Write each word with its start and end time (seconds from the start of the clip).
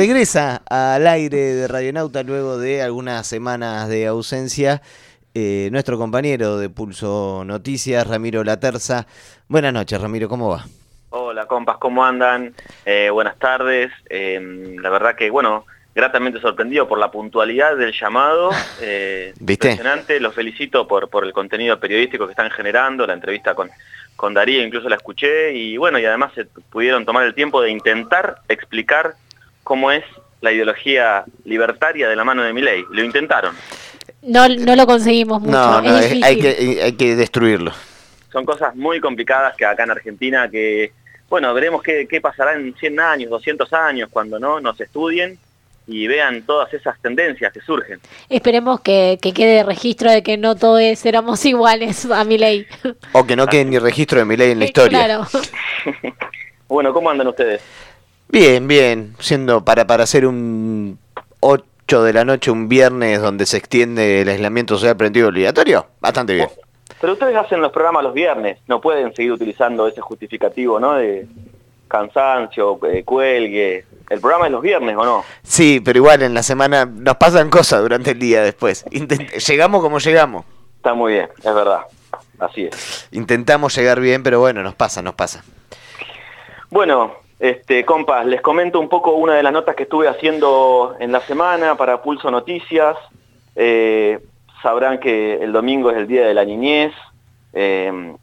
Regresa 0.00 0.62
al 0.70 1.06
aire 1.06 1.36
de 1.36 1.68
Radionauta 1.68 2.22
luego 2.22 2.56
de 2.56 2.80
algunas 2.80 3.26
semanas 3.26 3.86
de 3.90 4.06
ausencia 4.06 4.80
eh, 5.34 5.68
nuestro 5.72 5.98
compañero 5.98 6.56
de 6.56 6.70
Pulso 6.70 7.42
Noticias, 7.44 8.06
Ramiro 8.06 8.42
Laterza. 8.42 9.06
Buenas 9.46 9.74
noches, 9.74 10.00
Ramiro, 10.00 10.26
¿cómo 10.26 10.48
va? 10.48 10.64
Hola, 11.10 11.44
compas, 11.44 11.76
¿cómo 11.76 12.02
andan? 12.02 12.54
Eh, 12.86 13.10
buenas 13.10 13.38
tardes. 13.38 13.92
Em, 14.08 14.76
la 14.78 14.88
verdad 14.88 15.16
que, 15.16 15.28
bueno, 15.28 15.66
gratamente 15.94 16.40
sorprendido 16.40 16.88
por 16.88 16.98
la 16.98 17.10
puntualidad 17.10 17.76
del 17.76 17.92
llamado. 17.92 18.52
Eh, 18.80 19.34
¿Viste? 19.38 19.72
Impresionante, 19.72 20.18
los 20.18 20.34
felicito 20.34 20.88
por, 20.88 21.10
por 21.10 21.26
el 21.26 21.34
contenido 21.34 21.78
periodístico 21.78 22.24
que 22.24 22.32
están 22.32 22.50
generando, 22.50 23.06
la 23.06 23.12
entrevista 23.12 23.54
con, 23.54 23.68
con 24.16 24.32
Darío 24.32 24.64
incluso 24.64 24.88
la 24.88 24.96
escuché 24.96 25.52
y 25.52 25.76
bueno, 25.76 25.98
y 25.98 26.06
además 26.06 26.32
se 26.34 26.46
pudieron 26.46 27.04
tomar 27.04 27.26
el 27.26 27.34
tiempo 27.34 27.60
de 27.60 27.70
intentar 27.70 28.36
explicar 28.48 29.16
cómo 29.70 29.92
es 29.92 30.02
la 30.40 30.50
ideología 30.50 31.22
libertaria 31.44 32.08
de 32.08 32.16
la 32.16 32.24
mano 32.24 32.42
de 32.42 32.52
Milei. 32.52 32.84
Lo 32.90 33.04
intentaron. 33.04 33.54
No, 34.20 34.48
no 34.48 34.74
lo 34.74 34.84
conseguimos 34.84 35.40
mucho. 35.40 35.52
No, 35.52 35.80
no, 35.80 35.96
es 35.96 36.06
es- 36.06 36.10
difícil. 36.10 36.24
hay, 36.24 36.38
que, 36.40 36.82
hay 36.82 36.92
que 36.94 37.14
destruirlo. 37.14 37.70
Son 38.32 38.44
cosas 38.44 38.74
muy 38.74 38.98
complicadas 39.00 39.54
que 39.56 39.64
acá 39.64 39.84
en 39.84 39.92
Argentina 39.92 40.48
que, 40.50 40.90
bueno, 41.28 41.54
veremos 41.54 41.84
qué, 41.84 42.08
qué 42.10 42.20
pasará 42.20 42.54
en 42.54 42.74
100 42.74 42.98
años, 42.98 43.30
200 43.30 43.72
años, 43.72 44.08
cuando 44.12 44.40
no 44.40 44.58
nos 44.60 44.80
estudien 44.80 45.38
y 45.86 46.08
vean 46.08 46.42
todas 46.42 46.74
esas 46.74 47.00
tendencias 47.00 47.52
que 47.52 47.60
surgen. 47.60 48.00
Esperemos 48.28 48.80
que, 48.80 49.20
que 49.22 49.32
quede 49.32 49.62
registro 49.62 50.10
de 50.10 50.24
que 50.24 50.36
no 50.36 50.56
todos 50.56 50.80
éramos 51.06 51.44
iguales 51.46 52.06
a 52.10 52.24
mi 52.24 52.38
ley. 52.38 52.66
O 53.12 53.24
que 53.24 53.36
no 53.36 53.46
quede 53.46 53.66
ni 53.66 53.78
registro 53.78 54.18
de 54.18 54.24
mi 54.24 54.36
ley 54.36 54.50
en 54.50 54.58
la 54.58 54.64
historia. 54.70 54.98
Claro. 55.04 55.26
Bueno, 56.68 56.92
¿cómo 56.92 57.10
andan 57.10 57.26
ustedes? 57.26 57.60
Bien, 58.32 58.66
bien. 58.68 59.14
Siendo 59.18 59.64
para, 59.64 59.86
para 59.86 60.04
hacer 60.04 60.26
un 60.26 60.98
8 61.40 62.02
de 62.04 62.12
la 62.12 62.24
noche, 62.24 62.50
un 62.50 62.68
viernes 62.68 63.20
donde 63.20 63.46
se 63.46 63.56
extiende 63.56 64.20
el 64.22 64.28
aislamiento 64.28 64.74
social 64.76 64.96
preventivo 64.96 65.28
obligatorio, 65.28 65.86
bastante 66.00 66.34
bien. 66.34 66.48
Pero 67.00 67.14
ustedes 67.14 67.34
hacen 67.36 67.60
los 67.60 67.72
programas 67.72 68.02
los 68.04 68.12
viernes, 68.14 68.58
no 68.68 68.80
pueden 68.80 69.14
seguir 69.14 69.32
utilizando 69.32 69.86
ese 69.88 70.00
justificativo, 70.00 70.78
¿no? 70.78 70.94
De 70.94 71.26
cansancio, 71.88 72.78
eh, 72.86 73.02
cuelgue. 73.04 73.84
El 74.08 74.20
programa 74.20 74.46
es 74.46 74.52
los 74.52 74.60
viernes, 74.62 74.96
¿o 74.96 75.04
no? 75.04 75.24
Sí, 75.42 75.80
pero 75.84 75.98
igual 75.98 76.22
en 76.22 76.34
la 76.34 76.42
semana 76.42 76.84
nos 76.84 77.16
pasan 77.16 77.48
cosas 77.48 77.80
durante 77.80 78.10
el 78.10 78.18
día 78.18 78.42
después. 78.42 78.84
Intent- 78.90 79.30
llegamos 79.48 79.80
como 79.82 79.98
llegamos. 79.98 80.44
Está 80.76 80.94
muy 80.94 81.12
bien, 81.14 81.28
es 81.38 81.54
verdad. 81.54 81.80
Así 82.38 82.64
es. 82.66 83.08
Intentamos 83.12 83.74
llegar 83.76 84.00
bien, 84.00 84.22
pero 84.22 84.40
bueno, 84.40 84.62
nos 84.62 84.74
pasa, 84.74 85.00
nos 85.02 85.14
pasa. 85.14 85.42
Bueno, 86.70 87.14
este, 87.40 87.86
compas, 87.86 88.26
les 88.26 88.42
comento 88.42 88.78
un 88.78 88.90
poco 88.90 89.12
una 89.12 89.32
de 89.34 89.42
las 89.42 89.52
notas 89.52 89.74
que 89.74 89.84
estuve 89.84 90.06
haciendo 90.06 90.94
en 91.00 91.10
la 91.10 91.20
semana 91.22 91.74
para 91.74 92.02
Pulso 92.02 92.30
Noticias. 92.30 92.98
Eh, 93.56 94.18
sabrán 94.62 95.00
que 95.00 95.42
el 95.42 95.50
domingo 95.50 95.90
es 95.90 95.96
el 95.96 96.06
Día 96.06 96.26
de 96.26 96.34
la 96.34 96.44
Niñez. 96.44 96.92
Eh, 97.54 98.14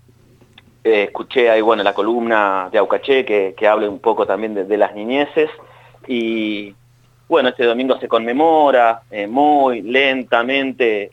eh, 0.84 1.04
escuché 1.06 1.50
ahí, 1.50 1.62
bueno, 1.62 1.82
la 1.82 1.96
columna 1.96 2.70
de 2.72 2.78
Aucaché 2.78 3.26
que, 3.26 3.56
que 3.58 3.68
habla 3.68 3.90
un 3.90 3.98
poco 3.98 4.28
también 4.28 4.54
de, 4.54 4.66
de 4.66 4.78
las 4.78 4.94
niñeces. 4.94 5.50
Y 6.08 6.76
bueno, 7.28 7.50
este 7.50 7.66
domingo 7.66 7.98
se 7.98 8.08
conmemora 8.08 9.02
eh, 9.10 9.26
muy 9.26 9.82
lentamente 9.82 11.12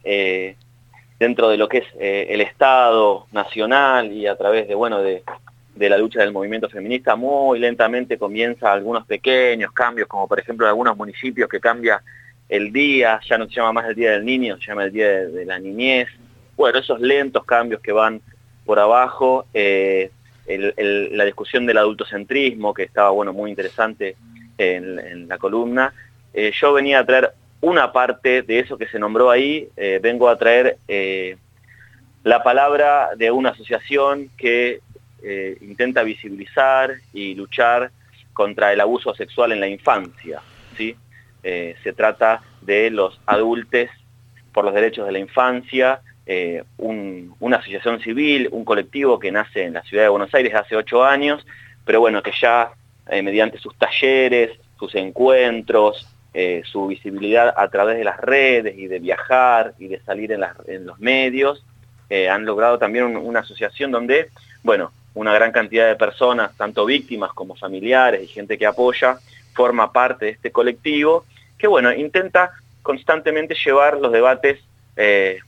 dentro 1.19 1.49
de 1.49 1.57
lo 1.57 1.69
que 1.71 1.79
es 1.79 1.87
el 1.99 2.43
Estado 2.43 3.29
nacional 3.33 4.13
y 4.13 4.27
a 4.27 4.37
través 4.37 4.69
de, 4.69 4.75
bueno, 4.75 4.99
de, 4.99 5.23
de 5.75 5.89
la 5.89 5.99
lucha 5.99 6.21
del 6.21 6.33
movimiento 6.33 6.69
feminista, 6.69 7.17
muy 7.17 7.59
lentamente 7.59 8.17
comienza 8.17 8.73
algunos 8.73 9.07
pequeños 9.07 9.73
cambios, 9.73 10.09
como 10.09 10.29
por 10.29 10.39
ejemplo 10.39 10.67
algunos 10.67 10.97
municipios 10.97 11.49
que 11.49 11.61
cambia 11.61 12.03
el 12.49 12.73
día, 12.73 13.21
ya 13.27 13.39
no 13.39 13.47
se 13.47 13.55
llama 13.55 13.73
más 13.73 13.89
el 13.89 13.95
Día 13.95 14.13
del 14.13 14.25
Niño, 14.25 14.57
se 14.59 14.67
llama 14.67 14.85
el 14.85 14.93
Día 14.93 15.09
de, 15.09 15.27
de 15.29 15.45
la 15.45 15.59
Niñez. 15.59 16.09
Bueno, 16.57 16.79
esos 16.79 17.01
lentos 17.01 17.45
cambios 17.45 17.81
que 17.81 17.91
van 17.91 18.21
por 18.65 18.79
abajo, 18.79 19.47
eh, 19.55 20.11
la 20.47 21.25
discusión 21.25 21.67
del 21.67 21.79
adultocentrismo, 21.79 22.75
que 22.75 22.83
estaba 22.83 23.11
bueno 23.11 23.33
muy 23.33 23.51
interesante 23.51 24.17
en, 24.59 25.29
la 25.29 25.39
columna. 25.39 25.93
Eh, 26.33 26.53
yo 26.61 26.73
venía 26.73 27.01
a 27.01 27.07
traer 27.07 27.33
una 27.61 27.93
parte 27.93 28.43
de 28.43 28.59
eso 28.61 28.77
que 28.77 28.89
se 28.89 28.99
nombró 28.99 29.31
ahí, 29.31 29.69
eh, 29.77 30.01
vengo 30.03 30.29
a 30.29 30.37
traer 30.37 30.77
la 32.23 32.43
palabra 32.43 33.11
de 33.17 33.31
una 33.31 33.51
asociación 33.51 34.31
que 34.37 34.81
eh, 35.25 35.57
intenta 35.63 36.03
visibilizar 36.03 36.95
y 37.13 37.35
luchar 37.35 37.91
contra 38.33 38.73
el 38.73 38.81
abuso 38.81 39.15
sexual 39.15 39.53
en 39.53 39.61
la 39.61 39.69
infancia. 39.69 40.41
¿sí? 40.77 40.97
Eh, 41.43 41.77
se 41.83 41.93
trata 41.93 42.43
de 42.61 42.91
los 42.91 43.21
adultos 43.27 43.89
por 44.53 44.65
los 44.65 44.75
derechos 44.75 45.07
de 45.07 45.13
la 45.13 45.19
infancia, 45.19 46.01
eh, 46.27 46.63
un- 46.79 47.35
una 47.41 47.57
asociación 47.59 48.01
civil, 48.01 48.49
un 48.53 48.65
colectivo 48.65 49.19
que 49.19 49.31
nace 49.33 49.65
en 49.65 49.75
la 49.75 49.83
ciudad 49.83 50.05
de 50.05 50.09
Buenos 50.09 50.35
Aires 50.35 50.55
hace 50.55 50.75
ocho 50.77 51.05
años, 51.05 51.47
pero 51.85 52.01
bueno, 52.01 52.23
que 52.23 52.33
ya 52.41 52.71
mediante 53.23 53.59
sus 53.59 53.77
talleres, 53.77 54.53
sus 54.79 54.95
encuentros, 54.95 56.09
su 56.65 56.87
visibilidad 56.87 57.53
a 57.57 57.69
través 57.69 57.99
de 57.99 58.05
las 58.05 58.19
redes 58.19 58.77
y 58.79 58.87
de 58.87 58.99
viajar 58.99 59.75
y 59.79 59.89
de 59.89 60.01
salir 60.01 60.33
en, 60.33 60.87
los 60.87 60.99
medios, 60.99 61.65
han 62.31 62.45
logrado 62.47 62.79
también 62.79 63.05
un- 63.05 63.17
una 63.19 63.41
asociación 63.41 63.91
donde, 63.91 64.31
bueno, 64.63 64.91
una 65.15 65.33
gran 65.33 65.53
cantidad 65.53 65.87
de 65.87 65.97
personas, 65.97 66.57
tanto 66.57 66.85
víctimas 66.85 67.33
como 67.33 67.55
familiares 67.55 68.23
y 68.23 68.27
gente 68.27 68.59
que 68.59 68.67
apoya, 68.67 69.19
forma 69.55 69.93
parte 69.93 70.27
de 70.27 70.31
este 70.33 70.51
colectivo, 70.51 71.25
que 71.57 71.67
bueno, 71.67 71.93
intenta 71.93 72.53
constantemente 72.83 73.55
llevar 73.65 73.99
los 73.99 74.13
debates 74.13 74.61
eh, 74.97 75.39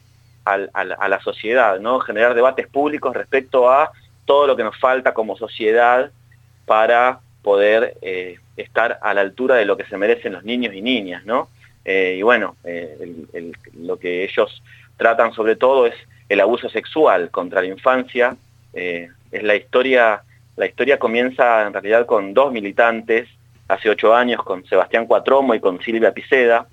a 0.45 1.09
la 1.09 1.21
sociedad, 1.21 1.81
¿no? 1.81 1.99
Generar 1.99 2.35
debates 2.35 2.69
públicos 2.69 3.15
respecto 3.15 3.69
a 3.69 3.91
todo 4.25 4.47
lo 4.47 4.57
que 4.57 4.63
nos 4.63 4.79
falta 4.79 5.13
como 5.13 5.37
sociedad 5.37 6.11
para 6.67 7.19
poder 7.43 7.97
eh, 8.03 8.39
estar 8.57 8.99
a 9.03 9.13
la 9.15 9.23
altura 9.23 9.57
de 9.57 9.65
lo 9.65 9.77
que 9.77 9.87
se 9.87 9.97
merecen 9.97 10.35
los 10.35 10.45
niños 10.45 10.73
y 10.75 10.83
niñas, 10.83 11.25
¿no? 11.25 11.49
Eh, 11.85 12.17
y 12.19 12.23
bueno, 12.23 12.57
lo 13.81 13.99
que 13.99 14.25
ellos 14.25 14.63
tratan 14.97 15.33
sobre 15.33 15.57
todo 15.57 15.87
es 15.87 15.95
el 16.29 16.41
abuso 16.41 16.69
sexual 16.69 17.31
contra 17.31 17.61
la 17.61 17.69
infancia. 17.69 18.37
Eh, 18.77 19.09
es 19.33 19.43
la 19.43 19.57
historia, 19.57 20.23
la 20.57 20.67
historia 20.67 20.99
comienza 20.99 21.67
en 21.67 21.73
realidad 21.73 22.07
con 22.07 22.35
dos 22.35 22.53
militantes, 22.53 23.29
hace 23.69 23.91
ocho 23.91 24.15
años, 24.15 24.43
con 24.45 24.65
Sebastián 24.67 25.07
Cuatromo 25.07 25.55
y 25.55 25.61
con 25.61 25.81
Silvia 25.81 26.13
Piceda, 26.13 26.67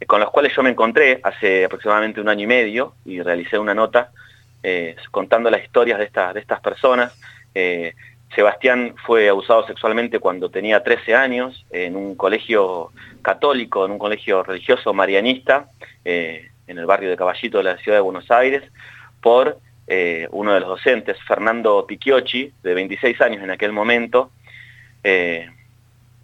eh, 0.00 0.06
con 0.06 0.20
los 0.20 0.30
cuales 0.30 0.54
yo 0.56 0.62
me 0.62 0.70
encontré 0.70 1.20
hace 1.22 1.64
aproximadamente 1.64 2.20
un 2.20 2.28
año 2.28 2.44
y 2.44 2.46
medio 2.46 2.94
y 3.04 3.20
realicé 3.20 3.58
una 3.58 3.74
nota 3.74 4.10
eh, 4.62 4.96
contando 5.10 5.50
las 5.50 5.62
historias 5.62 5.98
de, 5.98 6.04
esta- 6.06 6.32
de 6.32 6.40
estas 6.40 6.60
personas. 6.60 7.12
Eh, 7.54 7.94
Sebastián 8.34 8.94
fue 9.06 9.28
abusado 9.28 9.66
sexualmente 9.66 10.18
cuando 10.20 10.50
tenía 10.50 10.82
13 10.82 11.14
años 11.14 11.64
en 11.70 11.96
un 11.96 12.14
colegio 12.14 12.90
católico, 13.22 13.84
en 13.86 13.92
un 13.92 13.98
colegio 13.98 14.42
religioso 14.42 14.92
marianista, 14.92 15.68
en 16.04 16.78
el 16.78 16.86
barrio 16.86 17.08
de 17.10 17.16
Caballito 17.16 17.58
de 17.58 17.64
la 17.64 17.78
ciudad 17.78 17.96
de 17.98 18.02
Buenos 18.02 18.30
Aires, 18.30 18.62
por 19.22 19.58
eh, 19.90 20.28
uno 20.32 20.52
de 20.52 20.60
los 20.60 20.68
docentes, 20.68 21.16
Fernando 21.26 21.86
Picchiocci, 21.86 22.52
de 22.62 22.74
26 22.74 23.22
años 23.22 23.42
en 23.42 23.50
aquel 23.50 23.72
momento. 23.72 24.30
Eh, 25.02 25.48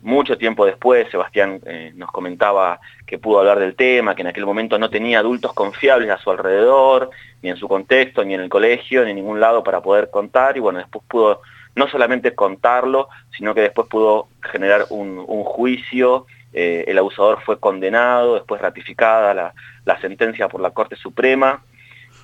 mucho 0.02 0.36
tiempo 0.36 0.66
después, 0.66 1.10
Sebastián 1.10 1.60
eh, 1.64 1.91
nos 1.94 2.12
comentaba 2.12 2.78
que 3.06 3.19
pudo 3.19 3.38
hablar 3.38 3.58
del 3.58 3.75
tema, 3.75 4.14
que 4.14 4.20
en 4.20 4.28
aquel 4.28 4.44
momento 4.44 4.78
no 4.78 4.91
tenía 4.91 5.20
adultos 5.20 5.54
confiables 5.54 6.10
a 6.10 6.19
su 6.19 6.30
alrededor, 6.30 7.08
ni 7.41 7.48
en 7.48 7.56
su 7.56 7.66
contexto, 7.66 8.22
ni 8.22 8.34
en 8.34 8.42
el 8.42 8.50
colegio, 8.50 9.02
ni 9.02 9.12
en 9.12 9.16
ningún 9.16 9.41
lado 9.41 9.64
para 9.64 9.81
poder 9.81 10.10
contar, 10.10 10.58
y 10.58 10.60
bueno, 10.60 10.81
después 10.81 11.02
pudo 11.08 11.41
no 11.75 11.88
solamente 11.88 12.34
contarlo, 12.34 13.08
sino 13.34 13.54
que 13.54 13.62
después 13.62 13.88
pudo 13.88 14.28
generar 14.42 14.84
un, 14.91 15.25
juicio, 15.25 16.26
el 16.52 16.96
abusador 16.99 17.40
fue 17.40 17.58
condenado, 17.58 18.34
después 18.34 18.60
ratificada 18.60 19.52
la 19.84 20.00
sentencia 20.00 20.49
por 20.49 20.60
la 20.60 20.70
Corte 20.70 20.96
Suprema, 20.96 21.62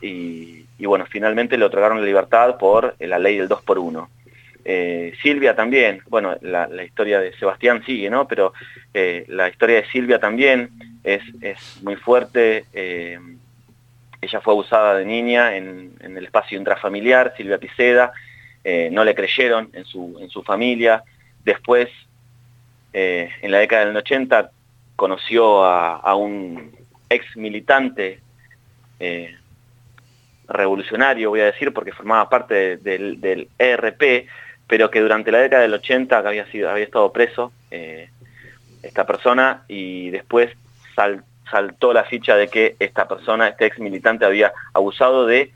y, 0.03 0.87
bueno, 0.87 1.07
finalmente 1.09 1.59
le 1.59 1.65
otorgaron 1.65 2.01
la 2.01 2.07
libertad 2.07 2.57
por 2.59 2.95
eh, 2.99 3.07
la 3.07 3.19
ley 3.19 3.37
del 3.39 3.49
2 3.49 3.63
por 3.63 3.79
1. 3.79 4.09
Eh, 4.65 5.15
Silvia 5.23 5.55
también, 5.55 6.03
bueno, 6.09 6.37
la, 6.43 6.69
historia 6.85 7.21
de 7.21 7.33
Sebastián 7.35 7.83
sigue, 7.85 8.11
¿no? 8.11 8.29
Pero 8.29 8.53
eh, 8.93 9.25
la 9.29 9.49
historia 9.49 9.77
de 9.77 9.87
Silvia 9.87 10.19
también 10.19 10.71
es, 11.05 11.23
es 11.41 11.81
muy 11.83 11.97
fuerte. 11.97 12.65
ella 12.73 14.41
fue 14.43 14.53
abusada 14.53 14.97
de 14.97 15.07
niña 15.07 15.57
en, 15.57 15.95
en 16.01 16.17
el 16.17 16.25
espacio 16.25 16.59
intrafamiliar, 16.59 17.35
Silvia 17.37 17.59
Piceda, 17.59 18.13
no 18.91 19.05
le 19.05 19.15
creyeron 19.15 19.71
en 19.73 19.87
su, 19.87 20.19
en 20.21 20.29
su 20.29 20.43
familia. 20.43 21.03
Después, 21.43 21.89
en 22.93 23.51
la 23.51 23.59
década 23.59 23.87
del 23.87 23.97
80, 23.97 24.51
conoció 24.97 25.65
a, 25.65 25.97
a 25.97 26.15
un 26.15 26.71
ex 27.09 27.35
militante 27.37 28.21
revolucionario, 30.51 31.31
voy 31.31 31.41
a 31.41 31.47
decir, 31.47 31.73
porque 31.73 31.93
formaba 31.93 32.29
parte 32.29 32.77
de- 32.77 33.17
del, 33.17 33.49
ERP, 33.59 34.27
pero 34.67 34.91
que 34.91 35.01
durante 35.01 35.33
la 35.33 35.39
década 35.39 35.63
del 35.63 35.75
80 35.75 36.23
que 36.23 36.29
había, 36.29 36.47
sido, 36.47 36.71
había 36.71 36.85
estado 36.85 37.13
preso 37.13 37.53
eh, 37.71 38.09
esta 38.83 39.07
persona 39.07 39.65
y 39.69 40.11
después 40.11 40.51
saltó 41.51 41.93
la 41.93 42.05
ficha 42.05 42.37
de 42.37 42.49
que 42.49 42.77
esta 42.79 43.09
persona, 43.09 43.49
este 43.49 43.67
ex 43.67 43.79
militante, 43.79 44.25
había 44.25 44.53
abusado 44.73 45.27
de 45.27 45.53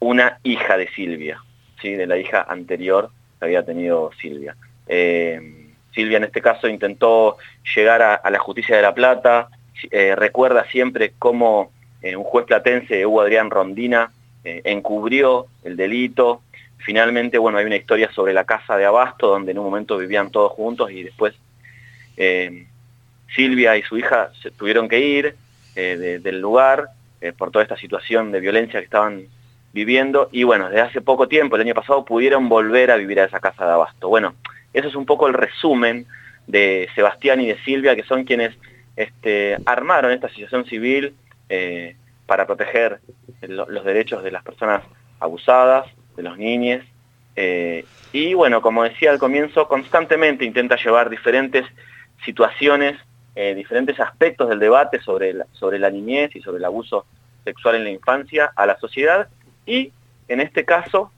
una 0.00 0.38
hija 0.42 0.76
de 0.76 0.88
Silvia, 0.88 1.42
¿sí? 1.80 1.92
de 1.92 2.06
la 2.06 2.18
hija 2.18 2.44
anterior 2.48 3.10
que 3.38 3.44
había 3.44 3.64
tenido 3.64 4.10
Silvia. 4.20 4.56
Eh, 4.86 5.70
Silvia 5.94 6.18
en 6.18 6.24
este 6.24 6.42
caso 6.42 6.68
intentó 6.68 7.38
llegar 7.74 8.02
a, 8.02 8.30
la 8.30 8.38
justicia 8.38 8.76
de 8.76 8.82
La 8.82 8.94
Plata, 8.94 9.48
eh, 9.90 10.14
recuerda 10.16 10.64
siempre 10.70 11.12
cómo 11.18 11.72
eh, 12.04 12.16
un 12.16 12.24
juez 12.24 12.46
platense, 12.46 13.04
Hugo 13.06 13.22
Adrián 13.22 13.50
Rondina, 13.50 14.12
encubrió 14.44 15.46
el 15.64 15.74
delito. 15.74 16.42
Finalmente, 16.76 17.38
bueno, 17.38 17.56
hay 17.56 17.64
una 17.64 17.76
historia 17.76 18.12
sobre 18.12 18.34
la 18.34 18.44
casa 18.44 18.76
de 18.76 18.84
Abasto, 18.84 19.28
donde 19.28 19.52
en 19.52 19.58
un 19.58 19.64
momento 19.64 19.96
vivían 19.96 20.30
todos 20.30 20.52
juntos 20.52 20.90
y 20.90 21.02
después 21.02 21.34
Silvia 23.34 23.78
y 23.78 23.82
su 23.82 23.96
hija 23.96 24.32
se 24.42 24.50
tuvieron 24.50 24.86
que 24.86 25.00
ir 25.00 25.34
del 25.74 26.40
lugar 26.42 26.88
por 27.38 27.50
toda 27.50 27.62
esta 27.62 27.78
situación 27.78 28.32
de 28.32 28.40
violencia 28.40 28.80
que 28.80 28.84
estaban 28.84 29.28
viviendo 29.74 30.28
y 30.30 30.44
bueno, 30.44 30.68
desde 30.68 30.82
hace 30.82 31.00
poco 31.00 31.26
tiempo, 31.26 31.56
el 31.56 31.62
año 31.62 31.74
pasado, 31.74 32.04
pudieron 32.04 32.48
volver 32.48 32.92
a 32.92 32.96
vivir 32.96 33.18
a 33.20 33.24
esa 33.24 33.40
casa 33.40 33.66
de 33.66 33.72
Abasto. 33.72 34.08
Bueno, 34.08 34.34
eso 34.72 34.88
es 34.88 34.94
un 34.94 35.04
poco 35.04 35.26
el 35.26 35.34
resumen 35.34 36.06
de 36.46 36.88
Sebastián 36.94 37.40
y 37.40 37.46
de 37.46 37.58
Silvia, 37.64 37.96
que 37.96 38.04
son 38.04 38.24
quienes 38.24 38.54
este, 38.96 39.56
armaron 39.66 40.12
esta 40.12 40.28
asociación 40.28 40.64
civil 40.66 41.14
eh, 41.48 41.96
para 42.26 42.46
proteger 42.46 43.00
los 43.42 43.84
derechos 43.84 44.22
de 44.22 44.30
las 44.30 44.42
personas 44.42 44.82
abusadas, 45.20 45.86
de 46.16 46.22
los 46.22 46.38
niños. 46.38 46.84
Eh, 47.36 47.84
y 48.12 48.34
bueno, 48.34 48.62
como 48.62 48.84
decía 48.84 49.10
al 49.10 49.18
comienzo, 49.18 49.68
constantemente 49.68 50.44
intenta 50.44 50.76
llevar 50.76 51.10
diferentes 51.10 51.66
situaciones, 52.24 52.96
eh, 53.34 53.54
diferentes 53.54 53.98
aspectos 53.98 54.48
del 54.48 54.60
debate 54.60 55.00
sobre 55.00 55.34
sobre 55.52 55.78
la 55.78 55.90
niñez 55.90 56.34
y 56.36 56.40
sobre 56.40 56.58
el 56.58 56.64
abuso 56.64 57.04
sexual 57.44 57.74
en 57.74 57.84
la 57.84 57.90
infancia 57.90 58.52
a 58.54 58.66
la 58.66 58.78
sociedad 58.78 59.28
y 59.66 59.92
en 60.28 60.40
este 60.40 60.64
caso 60.64 61.10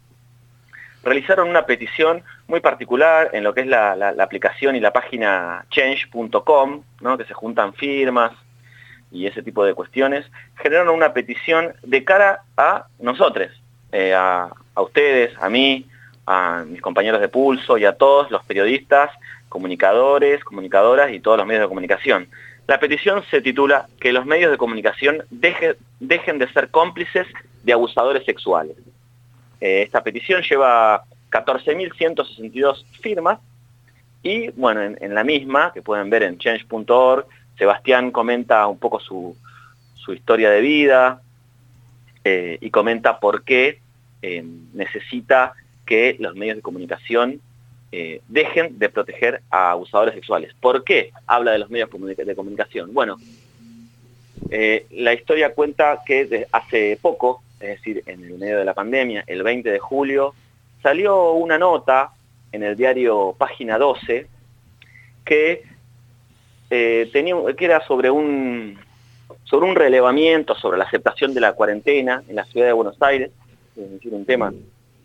realizaron 1.05 1.49
una 1.49 1.67
petición 1.67 2.23
muy 2.49 2.61
particular 2.61 3.31
en 3.33 3.45
lo 3.45 3.55
que 3.55 3.61
es 3.61 3.67
la, 3.67 4.15
aplicación 4.19 4.75
y 4.75 4.81
la 4.81 4.93
página 4.93 5.65
change.com, 5.71 6.83
¿no? 7.01 7.19
que 7.19 7.25
se 7.25 7.35
juntan 7.35 7.75
firmas 7.75 8.33
y 9.11 9.27
ese 9.27 9.43
tipo 9.43 9.65
de 9.65 9.75
cuestiones, 9.75 10.27
generaron 10.57 10.95
una 10.95 11.13
petición 11.13 11.75
de 11.83 12.05
cara 12.05 12.41
a 12.57 12.87
nosotros, 12.99 13.49
eh, 13.93 14.15
a, 14.15 14.53
ustedes, 14.77 15.33
a 15.41 15.49
mí, 15.49 15.87
a 16.27 16.65
mis 16.67 16.81
compañeros 16.81 17.21
de 17.21 17.29
Pulso 17.29 17.79
y 17.79 17.85
a 17.85 17.97
todos 17.97 18.31
los 18.31 18.45
periodistas, 18.45 19.11
comunicadores, 19.49 20.43
comunicadoras 20.45 21.13
y 21.13 21.21
todos 21.21 21.39
los 21.39 21.47
medios 21.47 21.63
de 21.63 21.69
comunicación. 21.69 22.29
La 22.67 22.81
petición 22.81 23.23
se 23.31 23.41
titula 23.41 23.87
Que 24.01 24.13
los 24.13 24.27
medios 24.27 24.51
de 24.51 24.59
comunicación 24.59 25.23
dejen 25.31 26.39
de 26.39 26.53
ser 26.53 26.71
cómplices 26.71 27.27
de 27.63 27.73
abusadores 27.73 28.25
sexuales. 28.25 28.77
Eh, 29.61 29.83
esta 29.83 30.03
petición 30.03 30.43
lleva 30.43 31.05
14.162 31.31 32.85
firmas 33.01 33.39
y 34.23 34.51
bueno, 34.51 34.83
en, 34.83 35.15
la 35.15 35.23
misma, 35.23 35.73
que 35.73 35.83
pueden 35.83 36.11
ver 36.11 36.25
en 36.25 36.39
change.org, 36.39 37.27
Sebastián 37.59 38.11
comenta 38.11 38.67
un 38.67 38.79
poco 38.79 39.01
su, 39.01 39.37
historia 40.09 40.51
de 40.51 40.61
vida 40.61 41.21
eh, 42.23 42.59
y 42.61 42.71
comenta 42.71 43.19
por 43.19 43.43
qué 43.43 43.81
eh, 44.23 44.45
necesita 44.73 45.55
que 45.85 46.17
los 46.21 46.37
medios 46.37 46.57
de 46.57 46.63
comunicación 46.63 47.41
dejen 48.29 48.79
de 48.79 48.91
proteger 48.91 49.41
a 49.49 49.71
abusadores 49.71 50.15
sexuales. 50.15 50.53
¿Por 50.61 50.85
qué 50.85 51.13
habla 51.27 51.53
de 51.53 51.59
los 51.61 51.71
medios 51.71 51.89
de 51.91 52.37
comunicación? 52.37 52.93
Bueno, 52.93 53.17
la 54.91 55.15
historia 55.15 55.55
cuenta 55.55 56.03
que 56.05 56.47
hace 56.53 56.99
poco 57.01 57.41
es 57.61 57.69
decir, 57.69 58.03
en 58.07 58.23
el 58.23 58.39
medio 58.39 58.59
de 58.59 58.65
la 58.65 58.75
pandemia, 58.75 59.25
el 59.27 59.43
20 59.43 59.71
de 59.71 59.79
julio, 59.79 60.35
salió 60.83 61.33
una 61.33 61.59
nota 61.59 62.11
en 62.53 62.63
el 62.63 62.77
diario 62.77 63.35
Página 63.37 63.79
12 63.79 64.27
que, 65.25 65.63
eh, 66.71 67.09
tenía, 67.13 67.37
que 67.57 67.65
era 67.65 67.85
sobre 67.87 68.11
un, 68.11 68.79
sobre 69.45 69.69
un 69.69 69.77
relevamiento, 69.77 70.55
sobre 70.55 70.79
la 70.79 70.85
aceptación 70.85 71.33
de 71.33 71.41
la 71.41 71.53
cuarentena 71.53 72.23
en 72.29 72.37
la 72.37 72.45
ciudad 72.45 72.67
de 72.67 72.73
Buenos 72.73 73.01
Aires, 73.01 73.31
es 73.77 73.91
decir, 73.91 74.13
un 74.13 74.25
tema 74.25 74.53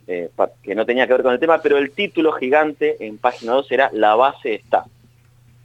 eh, 0.07 0.29
que 0.63 0.75
no 0.75 0.85
tenía 0.85 1.05
que 1.05 1.13
ver 1.13 1.23
con 1.23 1.33
el 1.33 1.39
tema, 1.39 1.61
pero 1.61 1.77
el 1.77 1.91
título 1.91 2.31
gigante 2.31 2.97
en 3.05 3.17
Página 3.17 3.53
12 3.53 3.73
era 3.73 3.89
La 3.93 4.15
base 4.15 4.55
está. 4.55 4.85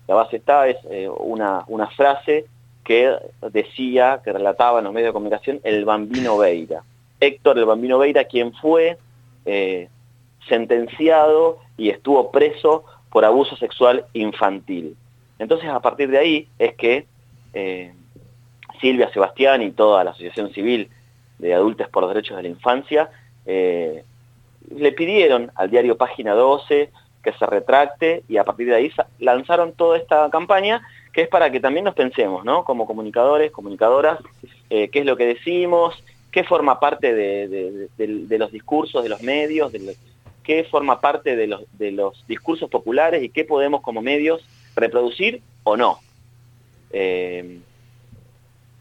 La 0.07 0.15
base 0.15 0.37
está 0.37 0.69
es 0.69 0.77
eh, 0.91 1.09
una, 1.09 1.65
una 1.69 1.89
frase 1.89 2.45
que 2.85 3.13
decía, 3.51 4.21
que 4.23 4.33
relataba 4.33 4.79
en 4.79 4.85
los 4.85 4.93
medios 4.93 5.09
de 5.09 5.15
comunicación, 5.15 5.61
el 5.65 5.85
Bambino 5.85 6.37
Veira. 6.39 6.83
Héctor 7.19 7.59
el 7.59 7.65
Bambino 7.65 7.99
Veira, 7.99 8.25
quien 8.25 8.53
fue 8.53 8.99
sentenciado 10.49 11.59
y 11.77 11.91
estuvo 11.91 12.31
preso 12.31 12.85
por 13.11 13.25
abuso 13.25 13.57
sexual 13.57 14.05
infantil. 14.13 14.97
Entonces, 15.39 15.69
a 15.69 15.81
partir 15.81 16.11
de 16.11 16.19
ahí 16.19 16.49
es 16.59 16.75
que 16.75 17.07
eh, 17.53 17.93
Silvia 18.81 19.13
Sebastián 19.13 19.63
y 19.63 19.71
toda 19.71 20.05
la 20.05 20.11
Asociación 20.11 20.53
Civil 20.53 20.91
de 21.39 21.55
Adultos 21.55 21.89
por 21.89 22.03
los 22.03 22.13
Derechos 22.13 22.37
de 22.37 22.43
la 22.45 22.49
Infancia 22.49 23.11
eh, 23.45 24.05
le 24.75 24.93
pidieron 24.93 25.51
al 25.55 25.71
diario 25.71 25.97
Página 25.97 26.35
12 26.35 26.91
que 27.23 27.33
se 27.33 27.47
retracte 27.47 28.23
y 28.29 28.37
a 28.37 28.45
partir 28.45 28.69
de 28.69 28.77
ahí 28.77 28.93
lanzaron 29.19 29.73
toda 29.73 29.99
esta 29.99 30.29
campaña 30.31 30.83
que 31.13 31.23
es 31.23 31.29
para 31.29 31.51
que 31.51 31.61
también 31.61 31.85
nos 31.85 31.95
pensemos, 31.95 32.45
¿no? 32.45 32.65
Como 32.65 32.87
comunicadores, 32.87 33.51
comunicadoras, 33.51 34.19
eh, 34.69 34.89
qué 34.91 35.01
es 35.01 35.07
lo 35.07 35.17
que 35.17 35.27
decimos, 35.27 35.95
qué 36.31 36.45
forma 36.45 36.79
parte 36.79 37.15
de, 37.15 38.39
los 38.39 38.53
discursos 38.53 39.03
de 39.03 39.09
los 39.09 39.23
medios, 39.23 39.73
qué 40.45 40.65
forma 40.65 41.01
parte 41.01 41.35
de 41.35 41.47
los, 41.47 42.27
discursos 42.27 42.69
populares 42.69 43.23
y 43.23 43.31
qué 43.31 43.45
podemos 43.45 43.81
como 43.81 44.03
medios 44.03 44.45
reproducir 44.77 45.43
o 45.65 45.77
no. 45.77 45.99
Eh, 46.91 47.59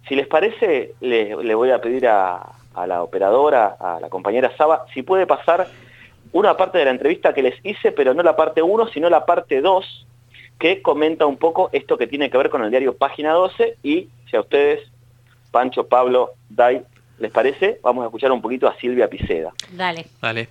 si 0.07 0.15
les 0.15 0.27
parece, 0.27 0.93
le, 1.01 1.55
voy 1.55 1.71
a 1.71 1.81
pedir 1.81 2.07
a, 2.07 2.53
a, 2.75 2.85
la 2.85 3.01
operadora, 3.01 3.75
a 3.79 3.99
la 3.99 4.09
compañera 4.09 4.55
Saba, 4.55 4.85
si 4.93 5.01
puede 5.01 5.25
pasar 5.25 5.67
una 6.31 6.55
parte 6.57 6.77
de 6.77 6.85
la 6.85 6.91
entrevista 6.91 7.33
que 7.33 7.41
les 7.41 7.55
hice, 7.65 7.91
pero 7.91 8.13
no 8.13 8.21
la 8.21 8.35
parte 8.35 8.61
1, 8.61 8.89
sino 8.89 9.09
la 9.09 9.25
parte 9.25 9.61
2, 9.61 10.05
que 10.59 10.81
comenta 10.81 11.25
un 11.25 11.37
poco 11.37 11.69
esto 11.71 11.97
que 11.97 12.07
tiene 12.07 12.29
que 12.29 12.37
ver 12.37 12.49
con 12.49 12.63
el 12.63 12.69
diario 12.69 12.95
Página 12.95 13.33
12 13.33 13.77
y 13.83 14.09
si 14.29 14.35
a 14.35 14.41
ustedes, 14.41 14.81
Pancho, 15.51 15.87
Pablo, 15.87 16.33
Dai, 16.49 16.83
les 17.19 17.31
parece, 17.31 17.79
vamos 17.81 18.03
a 18.03 18.07
escuchar 18.07 18.31
un 18.31 18.41
poquito 18.41 18.67
a 18.67 18.75
Silvia 18.77 19.09
Piceda. 19.09 19.53
Dale. 19.71 20.05
Dale. 20.21 20.49